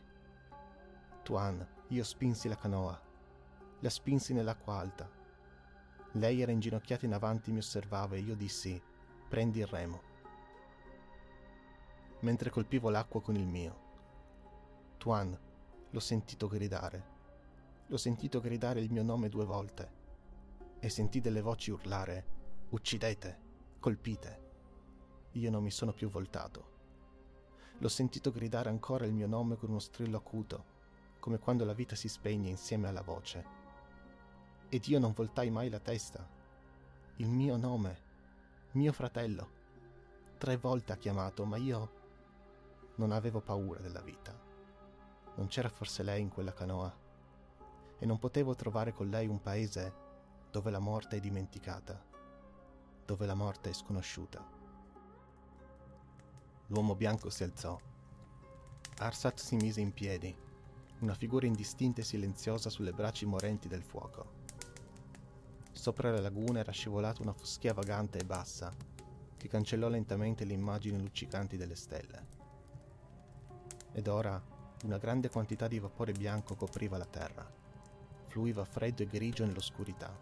Tuan, 1.23 1.67
io 1.89 2.05
spinsi 2.05 2.49
la 2.49 2.57
canoa. 2.57 3.01
La 3.81 3.91
spinsi 3.91 4.33
nell'acqua 4.33 4.75
alta. 4.75 5.09
Lei 6.13 6.41
era 6.41 6.53
inginocchiata 6.53 7.07
in 7.07 7.13
avanti 7.13 7.53
mi 7.53 7.59
osservava 7.59 8.17
e 8.17 8.21
io 8.21 8.35
dissi, 8.35 8.81
prendi 9.29 9.61
il 9.61 9.67
remo. 9.67 10.03
Mentre 12.21 12.51
colpivo 12.51 12.91
l'acqua 12.91 13.21
con 13.21 13.37
il 13.37 13.47
mio. 13.47 13.87
Tuan, 14.97 15.39
l'ho 15.91 16.01
sentito 16.01 16.49
gridare. 16.49 17.17
L'ho 17.89 17.97
sentito 17.97 18.41
gridare 18.41 18.81
il 18.81 18.91
mio 18.91 19.03
nome 19.03 19.29
due 19.29 19.45
volte. 19.45 19.97
E 20.79 20.89
sentì 20.89 21.21
delle 21.21 21.43
voci 21.43 21.71
urlare, 21.71 22.27
uccidete, 22.71 23.39
colpite. 23.81 24.47
Io 25.33 25.51
non 25.51 25.63
mi 25.63 25.71
sono 25.71 25.93
più 25.93 26.09
voltato. 26.09 26.77
L'ho 27.79 27.89
sentito 27.89 28.31
gridare 28.31 28.69
ancora 28.69 29.05
il 29.05 29.13
mio 29.13 29.27
nome 29.27 29.57
con 29.57 29.71
uno 29.71 29.79
strillo 29.79 30.17
acuto, 30.17 30.65
come 31.19 31.39
quando 31.39 31.65
la 31.65 31.75
vita 31.75 31.97
si 31.97 32.09
spegne 32.09 32.49
insieme 32.49 32.89
alla 32.89 33.03
voce 33.03 33.59
ed 34.71 34.87
io 34.87 34.99
non 34.99 35.13
voltai 35.13 35.51
mai 35.51 35.71
la 35.71 35.81
testa. 35.81 36.27
Il 37.17 37.29
mio 37.29 37.57
nome, 37.57 38.03
mio 38.73 38.93
fratello. 38.93 39.57
Tre 40.37 40.57
volte 40.59 40.93
ha 40.93 40.97
chiamato, 40.97 41.45
ma 41.47 41.57
io 41.57 41.93
non 42.97 43.13
avevo 43.13 43.41
paura 43.41 43.81
della 43.81 44.03
vita. 44.03 44.39
Non 45.37 45.47
c'era 45.47 45.71
forse 45.71 46.03
lei 46.03 46.21
in 46.21 46.29
quella 46.29 46.53
canoa? 46.53 47.07
E 47.99 48.07
non 48.07 48.19
potevo 48.19 48.55
trovare 48.55 48.93
con 48.93 49.09
lei 49.09 49.27
un 49.27 49.41
paese 49.41 50.07
dove 50.51 50.71
la 50.71 50.79
morte 50.79 51.17
è 51.17 51.21
dimenticata, 51.21 52.01
dove 53.05 53.27
la 53.27 53.35
morte 53.35 53.71
è 53.71 53.73
sconosciuta. 53.73 54.45
L'uomo 56.69 56.95
bianco 56.95 57.31
si 57.31 57.43
alzò. 57.45 57.79
Arsat 58.99 59.41
si 59.41 59.57
mise 59.57 59.81
in 59.81 59.93
piedi, 59.93 60.35
una 61.01 61.15
figura 61.15 61.47
indistinta 61.47 62.01
e 62.01 62.05
silenziosa 62.05 62.71
sulle 62.71 62.93
braccia 62.93 63.27
morenti 63.27 63.69
del 63.69 63.83
fuoco. 63.83 64.37
Sopra 65.73 66.11
la 66.11 66.21
laguna 66.21 66.59
era 66.59 66.73
scivolata 66.73 67.23
una 67.23 67.33
foschia 67.33 67.73
vagante 67.73 68.19
e 68.19 68.25
bassa, 68.25 68.75
che 69.37 69.49
cancellò 69.49 69.89
lentamente 69.89 70.45
le 70.45 70.53
immagini 70.53 71.01
luccicanti 71.01 71.57
delle 71.57 71.77
stelle. 71.77 72.27
Ed 73.93 74.09
ora 74.09 74.43
una 74.85 74.99
grande 74.99 75.31
quantità 75.31 75.69
di 75.69 75.79
vapore 75.79 76.13
bianco 76.13 76.57
copriva 76.57 76.99
la 76.99 77.07
terra, 77.07 77.49
fluiva 78.29 78.65
freddo 78.65 79.03
e 79.03 79.07
grigio 79.07 79.45
nell'oscurità. 79.45 80.17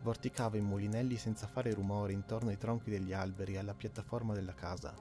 Vorticava 0.00 0.56
in 0.56 0.64
mulinelli 0.64 1.16
senza 1.16 1.46
fare 1.46 1.74
rumore 1.74 2.12
intorno 2.12 2.50
ai 2.50 2.56
tronchi 2.56 2.90
degli 2.90 3.12
alberi 3.12 3.54
e 3.54 3.58
alla 3.58 3.74
piattaforma 3.74 4.32
della 4.32 4.54
casa, 4.54 4.94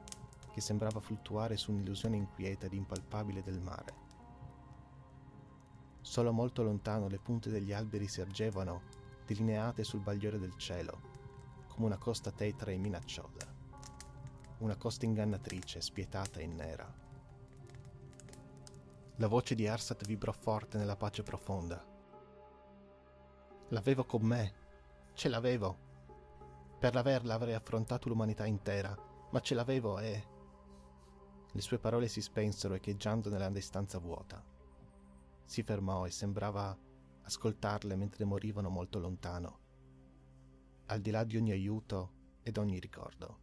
che 0.51 0.61
sembrava 0.61 0.99
fluttuare 0.99 1.55
su 1.55 1.71
un'illusione 1.71 2.15
inquieta 2.15 2.65
ed 2.65 2.73
impalpabile 2.73 3.41
del 3.43 3.59
mare. 3.59 3.93
Solo 6.01 6.31
molto 6.31 6.63
lontano 6.63 7.07
le 7.07 7.19
punte 7.19 7.49
degli 7.49 7.71
alberi 7.71 8.07
si 8.07 8.21
ergevano 8.21 8.81
delineate 9.25 9.83
sul 9.83 10.01
bagliore 10.01 10.39
del 10.39 10.55
cielo, 10.57 10.99
come 11.67 11.85
una 11.85 11.97
costa 11.97 12.31
tetra 12.31 12.71
e 12.71 12.77
minacciosa, 12.77 13.47
una 14.59 14.75
costa 14.75 15.05
ingannatrice, 15.05 15.81
spietata 15.81 16.39
e 16.39 16.47
nera. 16.47 17.02
La 19.17 19.27
voce 19.27 19.53
di 19.53 19.67
Arsat 19.67 20.05
vibrò 20.05 20.31
forte 20.31 20.79
nella 20.79 20.95
pace 20.95 21.21
profonda. 21.21 21.85
L'avevo 23.69 24.05
con 24.05 24.23
me, 24.23 24.53
ce 25.13 25.29
l'avevo. 25.29 25.77
Per 26.79 26.95
l'averla 26.95 27.35
avrei 27.35 27.53
affrontato 27.53 28.09
l'umanità 28.09 28.45
intera, 28.45 28.97
ma 29.29 29.39
ce 29.39 29.53
l'avevo 29.53 29.99
e... 29.99 30.27
Le 31.51 31.61
sue 31.61 31.77
parole 31.77 32.07
si 32.07 32.21
spensero 32.21 32.73
echeggiando 32.73 33.29
nella 33.29 33.49
distanza 33.49 33.99
vuota. 33.99 34.43
Si 35.45 35.61
fermò 35.61 36.07
e 36.07 36.11
sembrava 36.11 36.75
ascoltarle 37.21 37.95
mentre 37.95 38.25
morivano 38.25 38.69
molto 38.69 38.97
lontano, 38.97 39.59
al 40.87 41.01
di 41.01 41.11
là 41.11 41.23
di 41.23 41.37
ogni 41.37 41.51
aiuto 41.51 42.13
ed 42.41 42.57
ogni 42.57 42.79
ricordo. 42.79 43.39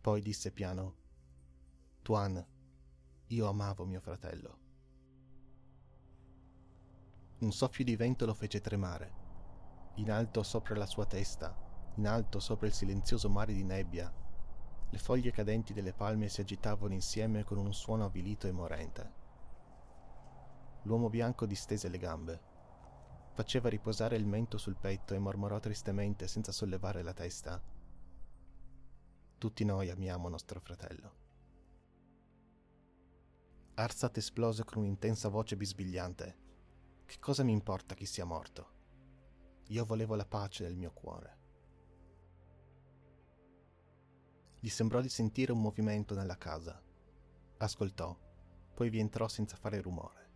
Poi 0.00 0.22
disse 0.22 0.52
piano, 0.52 0.94
Tuan, 2.02 2.53
io 3.28 3.48
amavo 3.48 3.84
mio 3.84 4.00
fratello. 4.00 4.58
Un 7.38 7.52
soffio 7.52 7.84
di 7.84 7.96
vento 7.96 8.26
lo 8.26 8.34
fece 8.34 8.60
tremare. 8.60 9.22
In 9.96 10.10
alto 10.10 10.42
sopra 10.42 10.74
la 10.76 10.86
sua 10.86 11.06
testa, 11.06 11.56
in 11.96 12.06
alto 12.06 12.40
sopra 12.40 12.66
il 12.66 12.72
silenzioso 12.72 13.28
mare 13.28 13.52
di 13.52 13.64
nebbia, 13.64 14.12
le 14.90 14.98
foglie 14.98 15.30
cadenti 15.30 15.72
delle 15.72 15.92
palme 15.92 16.28
si 16.28 16.40
agitavano 16.40 16.94
insieme 16.94 17.44
con 17.44 17.58
un 17.58 17.72
suono 17.72 18.04
avvilito 18.04 18.46
e 18.46 18.52
morente. 18.52 19.12
L'uomo 20.82 21.08
bianco 21.08 21.46
distese 21.46 21.88
le 21.88 21.98
gambe 21.98 22.52
Faceva 23.34 23.68
riposare 23.68 24.14
il 24.14 24.26
mento 24.26 24.58
sul 24.58 24.76
petto 24.76 25.12
e 25.12 25.18
mormorò 25.18 25.58
tristemente 25.58 26.28
senza 26.28 26.52
sollevare 26.52 27.02
la 27.02 27.12
testa. 27.12 27.60
Tutti 29.38 29.64
noi 29.64 29.90
amiamo 29.90 30.28
nostro 30.28 30.60
fratello. 30.60 31.23
Arsat 33.74 34.16
esplose 34.16 34.64
con 34.64 34.82
un'intensa 34.82 35.28
voce 35.28 35.56
bisbigliante. 35.56 36.38
Che 37.04 37.18
cosa 37.18 37.42
mi 37.42 37.52
importa 37.52 37.94
chi 37.94 38.06
sia 38.06 38.24
morto? 38.24 38.72
Io 39.68 39.84
volevo 39.84 40.14
la 40.14 40.26
pace 40.26 40.64
nel 40.64 40.76
mio 40.76 40.92
cuore. 40.92 41.38
Gli 44.60 44.68
sembrò 44.68 45.00
di 45.00 45.08
sentire 45.08 45.52
un 45.52 45.60
movimento 45.60 46.14
nella 46.14 46.38
casa. 46.38 46.80
Ascoltò, 47.58 48.16
poi 48.74 48.88
vi 48.90 48.98
entrò 48.98 49.28
senza 49.28 49.56
fare 49.56 49.80
rumore. 49.80 50.30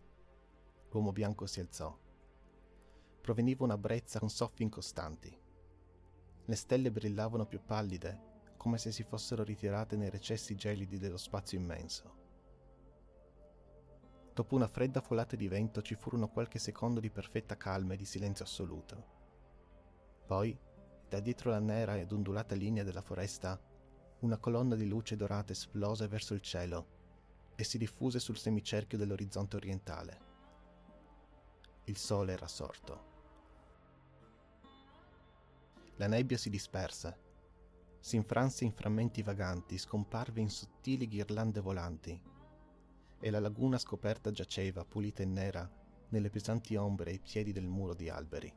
L'uomo 0.89 1.11
bianco 1.11 1.45
si 1.45 1.59
alzò 1.59 1.97
proveniva 3.29 3.63
una 3.63 3.77
brezza 3.77 4.17
con 4.17 4.29
soffi 4.29 4.63
incostanti. 4.63 5.31
Le 6.45 6.55
stelle 6.55 6.91
brillavano 6.91 7.45
più 7.45 7.63
pallide, 7.63 8.55
come 8.57 8.79
se 8.79 8.91
si 8.91 9.03
fossero 9.03 9.43
ritirate 9.43 9.95
nei 9.95 10.09
recessi 10.09 10.55
gelidi 10.55 10.97
dello 10.97 11.17
spazio 11.17 11.59
immenso. 11.59 12.28
Dopo 14.39 14.55
una 14.55 14.69
fredda 14.69 15.01
folata 15.01 15.35
di 15.35 15.49
vento 15.49 15.81
ci 15.81 15.95
furono 15.95 16.29
qualche 16.29 16.59
secondo 16.59 17.01
di 17.01 17.09
perfetta 17.09 17.57
calma 17.57 17.95
e 17.95 17.97
di 17.97 18.05
silenzio 18.05 18.45
assoluto. 18.45 19.05
Poi, 20.25 20.57
da 21.09 21.19
dietro 21.19 21.49
la 21.49 21.59
nera 21.59 21.97
ed 21.97 22.09
ondulata 22.13 22.55
linea 22.55 22.85
della 22.85 23.01
foresta, 23.01 23.59
una 24.19 24.37
colonna 24.37 24.77
di 24.77 24.87
luce 24.87 25.17
dorata 25.17 25.51
esplose 25.51 26.07
verso 26.07 26.33
il 26.33 26.39
cielo 26.39 26.87
e 27.53 27.65
si 27.65 27.77
diffuse 27.77 28.17
sul 28.19 28.37
semicerchio 28.37 28.97
dell'orizzonte 28.97 29.57
orientale. 29.57 30.19
Il 31.83 31.97
sole 31.97 32.31
era 32.31 32.47
sorto. 32.47 33.03
La 35.97 36.07
nebbia 36.07 36.37
si 36.37 36.49
disperse, 36.49 37.19
si 37.99 38.15
infranse 38.15 38.63
in 38.63 38.71
frammenti 38.71 39.21
vaganti, 39.21 39.77
scomparve 39.77 40.39
in 40.39 40.49
sottili 40.49 41.09
ghirlande 41.09 41.59
volanti, 41.59 42.28
e 43.19 43.29
la 43.29 43.39
laguna 43.39 43.77
scoperta 43.77 44.31
giaceva, 44.31 44.85
pulita 44.85 45.21
e 45.21 45.25
nera, 45.25 45.69
nelle 46.09 46.29
pesanti 46.29 46.75
ombre 46.75 47.11
ai 47.11 47.19
piedi 47.19 47.51
del 47.51 47.67
muro 47.67 47.93
di 47.93 48.09
alberi. 48.09 48.51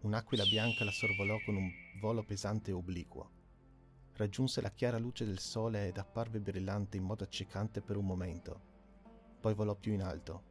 Un'aquila 0.00 0.44
bianca 0.44 0.84
la 0.84 0.90
sorvolò 0.90 1.36
con 1.44 1.56
un 1.56 1.70
volo 2.00 2.22
pesante 2.22 2.70
e 2.70 2.74
obliquo. 2.74 3.30
Raggiunse 4.12 4.60
la 4.60 4.70
chiara 4.70 4.98
luce 4.98 5.24
del 5.24 5.38
sole 5.38 5.88
ed 5.88 5.96
apparve 5.96 6.40
brillante 6.40 6.96
in 6.96 7.04
modo 7.04 7.24
accecante 7.24 7.80
per 7.80 7.96
un 7.96 8.04
momento. 8.04 8.60
Poi 9.40 9.54
volò 9.54 9.74
più 9.74 9.92
in 9.92 10.02
alto. 10.02 10.42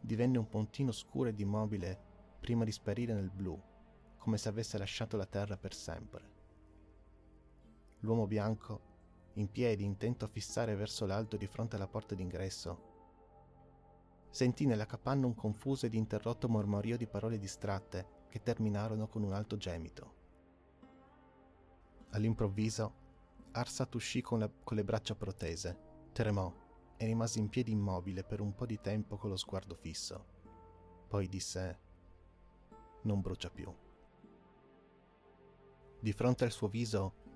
Divenne 0.00 0.38
un 0.38 0.48
puntino 0.48 0.92
scuro 0.92 1.28
ed 1.28 1.38
immobile 1.40 2.06
prima 2.40 2.64
di 2.64 2.72
sparire 2.72 3.14
nel 3.14 3.30
blu, 3.30 3.60
come 4.16 4.38
se 4.38 4.48
avesse 4.48 4.78
lasciato 4.78 5.16
la 5.16 5.26
terra 5.26 5.56
per 5.56 5.74
sempre. 5.74 6.36
L'uomo 8.00 8.26
bianco, 8.26 8.87
in 9.38 9.50
piedi, 9.50 9.84
intento 9.84 10.24
a 10.24 10.28
fissare 10.28 10.74
verso 10.74 11.06
l'alto 11.06 11.36
di 11.36 11.46
fronte 11.46 11.76
alla 11.76 11.86
porta 11.86 12.14
d'ingresso, 12.14 12.96
sentì 14.30 14.66
nella 14.66 14.86
capanna 14.86 15.26
un 15.26 15.34
confuso 15.34 15.86
ed 15.86 15.94
interrotto 15.94 16.48
mormorio 16.48 16.96
di 16.96 17.06
parole 17.06 17.38
distratte 17.38 18.26
che 18.28 18.42
terminarono 18.42 19.06
con 19.06 19.22
un 19.22 19.32
alto 19.32 19.56
gemito. 19.56 20.14
All'improvviso, 22.10 23.06
Arsat 23.52 23.94
uscì 23.94 24.20
con, 24.20 24.40
la, 24.40 24.50
con 24.64 24.76
le 24.76 24.84
braccia 24.84 25.14
protese, 25.14 25.78
tremò 26.12 26.52
e 26.96 27.06
rimase 27.06 27.38
in 27.38 27.48
piedi 27.48 27.70
immobile 27.70 28.24
per 28.24 28.40
un 28.40 28.54
po' 28.54 28.66
di 28.66 28.80
tempo 28.80 29.16
con 29.16 29.30
lo 29.30 29.36
sguardo 29.36 29.74
fisso. 29.74 30.26
Poi 31.06 31.28
disse: 31.28 31.78
Non 33.02 33.20
brucia 33.20 33.50
più. 33.50 33.72
Di 36.00 36.12
fronte 36.12 36.44
al 36.44 36.50
suo 36.50 36.68
viso 36.68 37.26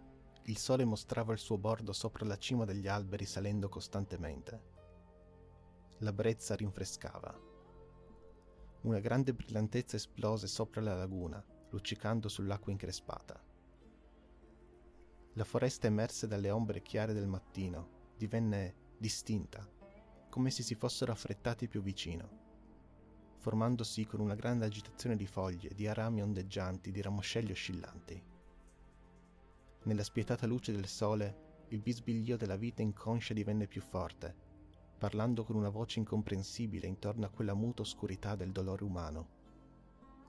il 0.47 0.59
sole 0.59 0.85
mostrava 0.85 1.33
il 1.33 1.39
suo 1.39 1.57
bordo 1.57 1.93
sopra 1.93 2.27
la 2.27 2.37
cima 2.37 2.65
degli 2.65 2.89
alberi 2.89 3.25
salendo 3.27 3.69
costantemente. 3.69 4.71
La 5.99 6.13
brezza 6.13 6.57
rinfrescava. 6.57 7.51
Una 8.81 8.99
grande 8.99 9.33
brillantezza 9.35 9.95
esplose 9.95 10.49
sopra 10.49 10.81
la 10.81 10.97
laguna, 10.97 11.45
luccicando 11.71 12.29
sull'acqua 12.29 12.73
increspata. 12.73 13.41
La 15.35 15.45
foresta 15.45 15.87
emerse 15.87 16.27
dalle 16.27 16.51
ombre 16.51 16.83
chiare 16.83 17.13
del 17.13 17.29
mattino 17.29 18.11
divenne 18.17 18.75
distinta, 18.99 19.65
come 20.29 20.51
se 20.51 20.65
si 20.65 20.75
fossero 20.75 21.13
affrettati 21.13 21.69
più 21.69 21.83
vicino, 21.83 22.29
formandosi 23.39 24.07
con 24.07 24.19
una 24.19 24.35
grande 24.35 24.67
agitazione 24.67 25.15
di 25.15 25.27
foglie, 25.27 25.73
di 25.75 25.87
arami 25.87 26.21
ondeggianti, 26.21 26.91
di 26.91 27.01
ramoscelli 27.01 27.53
oscillanti. 27.53 28.32
Nella 29.85 30.05
spietata 30.05 30.47
luce 30.47 30.71
del 30.71 30.87
sole, 30.87 31.65
il 31.71 31.81
bisbiglio 31.81 32.37
della 32.37 32.55
vita 32.55 32.83
inconscia 32.83 33.35
divenne 33.35 33.67
più 33.67 33.81
forte, 33.81 34.33
parlando 34.97 35.43
con 35.43 35.57
una 35.57 35.71
voce 35.71 35.99
incomprensibile 35.99 36.87
intorno 36.87 37.27
a 37.27 37.31
quella 37.31 37.55
muta 37.55 37.83
oscurità 37.83 38.37
del 38.37 38.53
dolore 38.53 38.85
umano. 38.85 39.29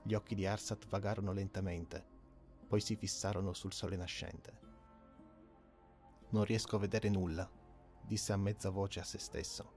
Gli 0.02 0.14
occhi 0.14 0.34
di 0.34 0.44
Arsat 0.44 0.88
vagarono 0.88 1.30
lentamente, 1.30 2.04
poi 2.66 2.80
si 2.80 2.96
fissarono 2.96 3.52
sul 3.52 3.72
sole 3.72 3.94
nascente. 3.94 4.58
Non 6.30 6.42
riesco 6.42 6.74
a 6.74 6.80
vedere 6.80 7.08
nulla, 7.08 7.48
disse 8.02 8.32
a 8.32 8.36
mezza 8.36 8.70
voce 8.70 8.98
a 8.98 9.04
se 9.04 9.20
stesso. 9.20 9.72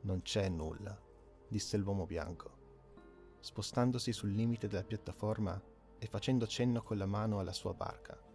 Non 0.00 0.20
c'è 0.22 0.48
nulla, 0.48 1.00
disse 1.46 1.76
l'uomo 1.76 2.06
bianco, 2.06 3.38
spostandosi 3.38 4.12
sul 4.12 4.32
limite 4.32 4.66
della 4.66 4.82
piattaforma 4.82 5.62
e 5.96 6.06
facendo 6.08 6.48
cenno 6.48 6.82
con 6.82 6.98
la 6.98 7.06
mano 7.06 7.38
alla 7.38 7.52
sua 7.52 7.72
barca 7.72 8.30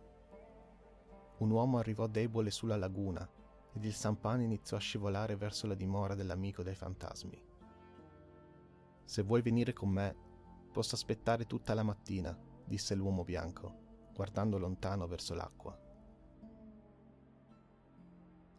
un 1.40 1.52
uomo 1.52 1.78
arrivò 1.78 2.08
debole 2.08 2.52
sulla 2.52 2.78
laguna 2.78 3.28
ed 3.74 3.84
il 3.84 3.94
sampane 3.94 4.44
iniziò 4.44 4.78
a 4.78 4.80
scivolare 4.80 5.36
verso 5.36 5.68
la 5.68 5.76
dimora 5.76 6.16
dell'amico 6.16 6.64
dei 6.64 6.76
fantasmi. 6.76 7.46
Se 9.04 9.22
vuoi 9.22 9.42
venire 9.42 9.72
con 9.72 9.90
me, 9.90 10.16
posso 10.72 10.96
aspettare 10.96 11.46
tutta 11.46 11.74
la 11.74 11.84
mattina, 11.84 12.38
disse 12.66 12.96
l'uomo 12.96 13.24
bianco, 13.24 14.10
guardando 14.14 14.58
lontano 14.58 15.06
verso 15.08 15.34
l'acqua. 15.36 15.80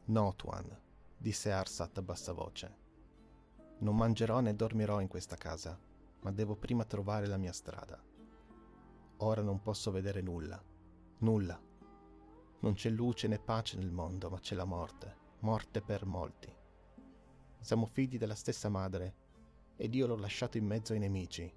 No, 0.04 0.34
Tuan, 0.36 0.80
disse 1.16 1.52
Arsat 1.52 1.98
a 1.98 2.02
bassa 2.02 2.32
voce. 2.32 2.76
Non 3.80 3.96
mangerò 3.96 4.40
né 4.40 4.54
dormirò 4.54 5.00
in 5.00 5.08
questa 5.08 5.36
casa, 5.36 5.78
ma 6.20 6.32
devo 6.32 6.56
prima 6.56 6.84
trovare 6.84 7.26
la 7.26 7.36
mia 7.36 7.52
strada. 7.52 8.02
Ora 9.18 9.42
non 9.42 9.60
posso 9.60 9.90
vedere 9.90 10.20
nulla, 10.22 10.62
nulla. 11.18 11.67
Non 12.60 12.74
c'è 12.74 12.90
luce 12.90 13.28
né 13.28 13.38
pace 13.38 13.76
nel 13.76 13.90
mondo, 13.90 14.28
ma 14.30 14.40
c'è 14.40 14.54
la 14.56 14.64
morte, 14.64 15.16
morte 15.40 15.80
per 15.80 16.04
molti. 16.04 16.52
Siamo 17.60 17.86
figli 17.86 18.18
della 18.18 18.34
stessa 18.34 18.68
madre 18.68 19.14
ed 19.76 19.94
io 19.94 20.06
l'ho 20.06 20.16
lasciato 20.16 20.58
in 20.58 20.66
mezzo 20.66 20.92
ai 20.92 20.98
nemici, 20.98 21.52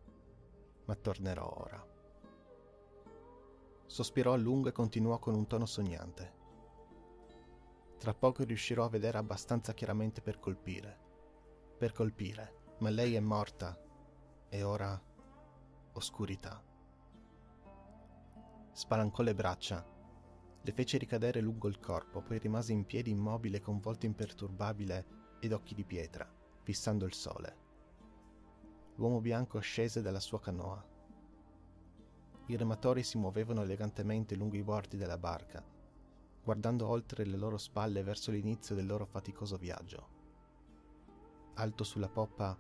ma 0.86 0.96
tornerò 0.96 1.52
ora. 1.58 1.84
Sospirò 3.86 4.34
a 4.34 4.38
lungo 4.38 4.70
e 4.70 4.72
continuò 4.72 5.18
con 5.18 5.34
un 5.34 5.48
tono 5.48 5.66
sognante. 5.66 6.40
Tra 7.98 8.14
poco 8.14 8.44
riuscirò 8.44 8.86
a 8.86 8.90
vedere 8.90 9.18
abbastanza 9.18 9.74
chiaramente 9.74 10.22
per 10.22 10.40
colpire. 10.40 10.98
Per 11.78 11.94
colpire, 11.94 12.76
ma 12.80 12.90
lei 12.90 13.16
è 13.16 13.20
morta 13.20 13.80
e 14.50 14.64
ora 14.64 15.02
oscurità. 15.94 16.64
Spalancò 18.72 19.24
le 19.24 19.36
braccia, 19.36 19.86
le 20.62 20.72
fece 20.72 20.98
ricadere 20.98 21.42
lungo 21.42 21.68
il 21.68 21.80
corpo, 21.80 22.22
poi 22.22 22.38
rimase 22.38 22.72
in 22.72 22.86
piedi 22.86 23.10
immobile 23.10 23.60
con 23.60 23.80
volto 23.80 24.06
imperturbabile 24.06 25.06
ed 25.40 25.52
occhi 25.54 25.74
di 25.74 25.84
pietra, 25.84 26.30
fissando 26.64 27.06
il 27.06 27.14
sole 27.14 27.70
l'uomo 29.02 29.20
bianco 29.20 29.60
scese 29.60 30.04
dalla 30.04 30.20
sua 30.20 30.40
canoa. 30.40 30.86
I 32.46 32.56
rematori 32.56 33.02
si 33.02 33.18
muovevano 33.18 33.64
elegantemente 33.64 34.36
lungo 34.36 34.58
i 34.58 34.62
bordi 34.62 34.96
della 34.96 35.18
barca, 35.18 35.66
guardando 36.44 36.88
oltre 36.88 37.26
le 37.26 37.36
loro 37.36 37.58
spalle 37.58 38.04
verso 38.04 38.30
l'inizio 38.30 38.76
del 38.76 38.86
loro 38.86 39.06
faticoso 39.06 39.58
viaggio. 39.58 40.20
Alto 41.56 41.84
sulla 41.84 42.10
poppa, 42.10 42.56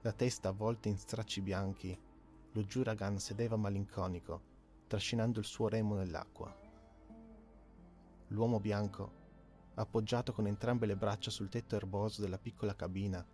la 0.00 0.12
testa 0.12 0.48
avvolta 0.48 0.88
in 0.88 0.98
stracci 0.98 1.42
bianchi, 1.42 1.96
lo 2.50 2.62
Juragan 2.64 3.20
sedeva 3.20 3.54
malinconico, 3.54 4.42
trascinando 4.88 5.38
il 5.38 5.44
suo 5.44 5.68
remo 5.68 5.94
nell'acqua. 5.94 6.57
L'uomo 8.28 8.60
bianco, 8.60 9.72
appoggiato 9.74 10.32
con 10.32 10.46
entrambe 10.46 10.84
le 10.84 10.96
braccia 10.96 11.30
sul 11.30 11.48
tetto 11.48 11.76
erboso 11.76 12.20
della 12.20 12.38
piccola 12.38 12.76
cabina, 12.76 13.26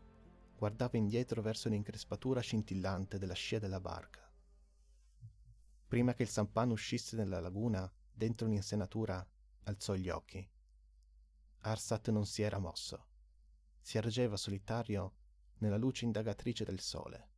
guardava 0.57 0.97
indietro 0.97 1.42
verso 1.42 1.68
l'increspatura 1.68 2.40
scintillante 2.40 3.18
della 3.18 3.34
scia 3.34 3.59
della 3.59 3.80
barca. 3.80 4.30
Prima 5.88 6.14
che 6.14 6.22
il 6.22 6.28
sampano 6.28 6.74
uscisse 6.74 7.16
nella 7.16 7.40
laguna, 7.40 7.90
dentro 8.12 8.47
un'insenatura, 8.47 9.26
alzò 9.64 9.95
gli 9.95 10.09
occhi. 10.09 10.49
Arsat 11.62 12.11
non 12.11 12.24
si 12.24 12.42
era 12.42 12.59
mosso. 12.59 13.07
Si 13.80 13.97
ergeva 13.99 14.36
solitario 14.36 15.14
nella 15.59 15.76
luce 15.76 16.05
indagatrice 16.05 16.64
del 16.64 16.80
sole 16.80 17.30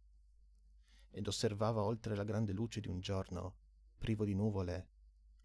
ed 1.10 1.26
osservava 1.26 1.82
oltre 1.82 2.14
la 2.14 2.24
grande 2.24 2.52
luce 2.52 2.80
di 2.80 2.88
un 2.88 3.00
giorno, 3.00 3.56
privo 3.96 4.26
di 4.26 4.34
nuvole, 4.34 4.88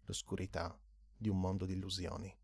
l'oscurità 0.04 0.78
di 1.22 1.30
un 1.30 1.40
mondo 1.40 1.64
di 1.64 1.72
illusioni. 1.72 2.36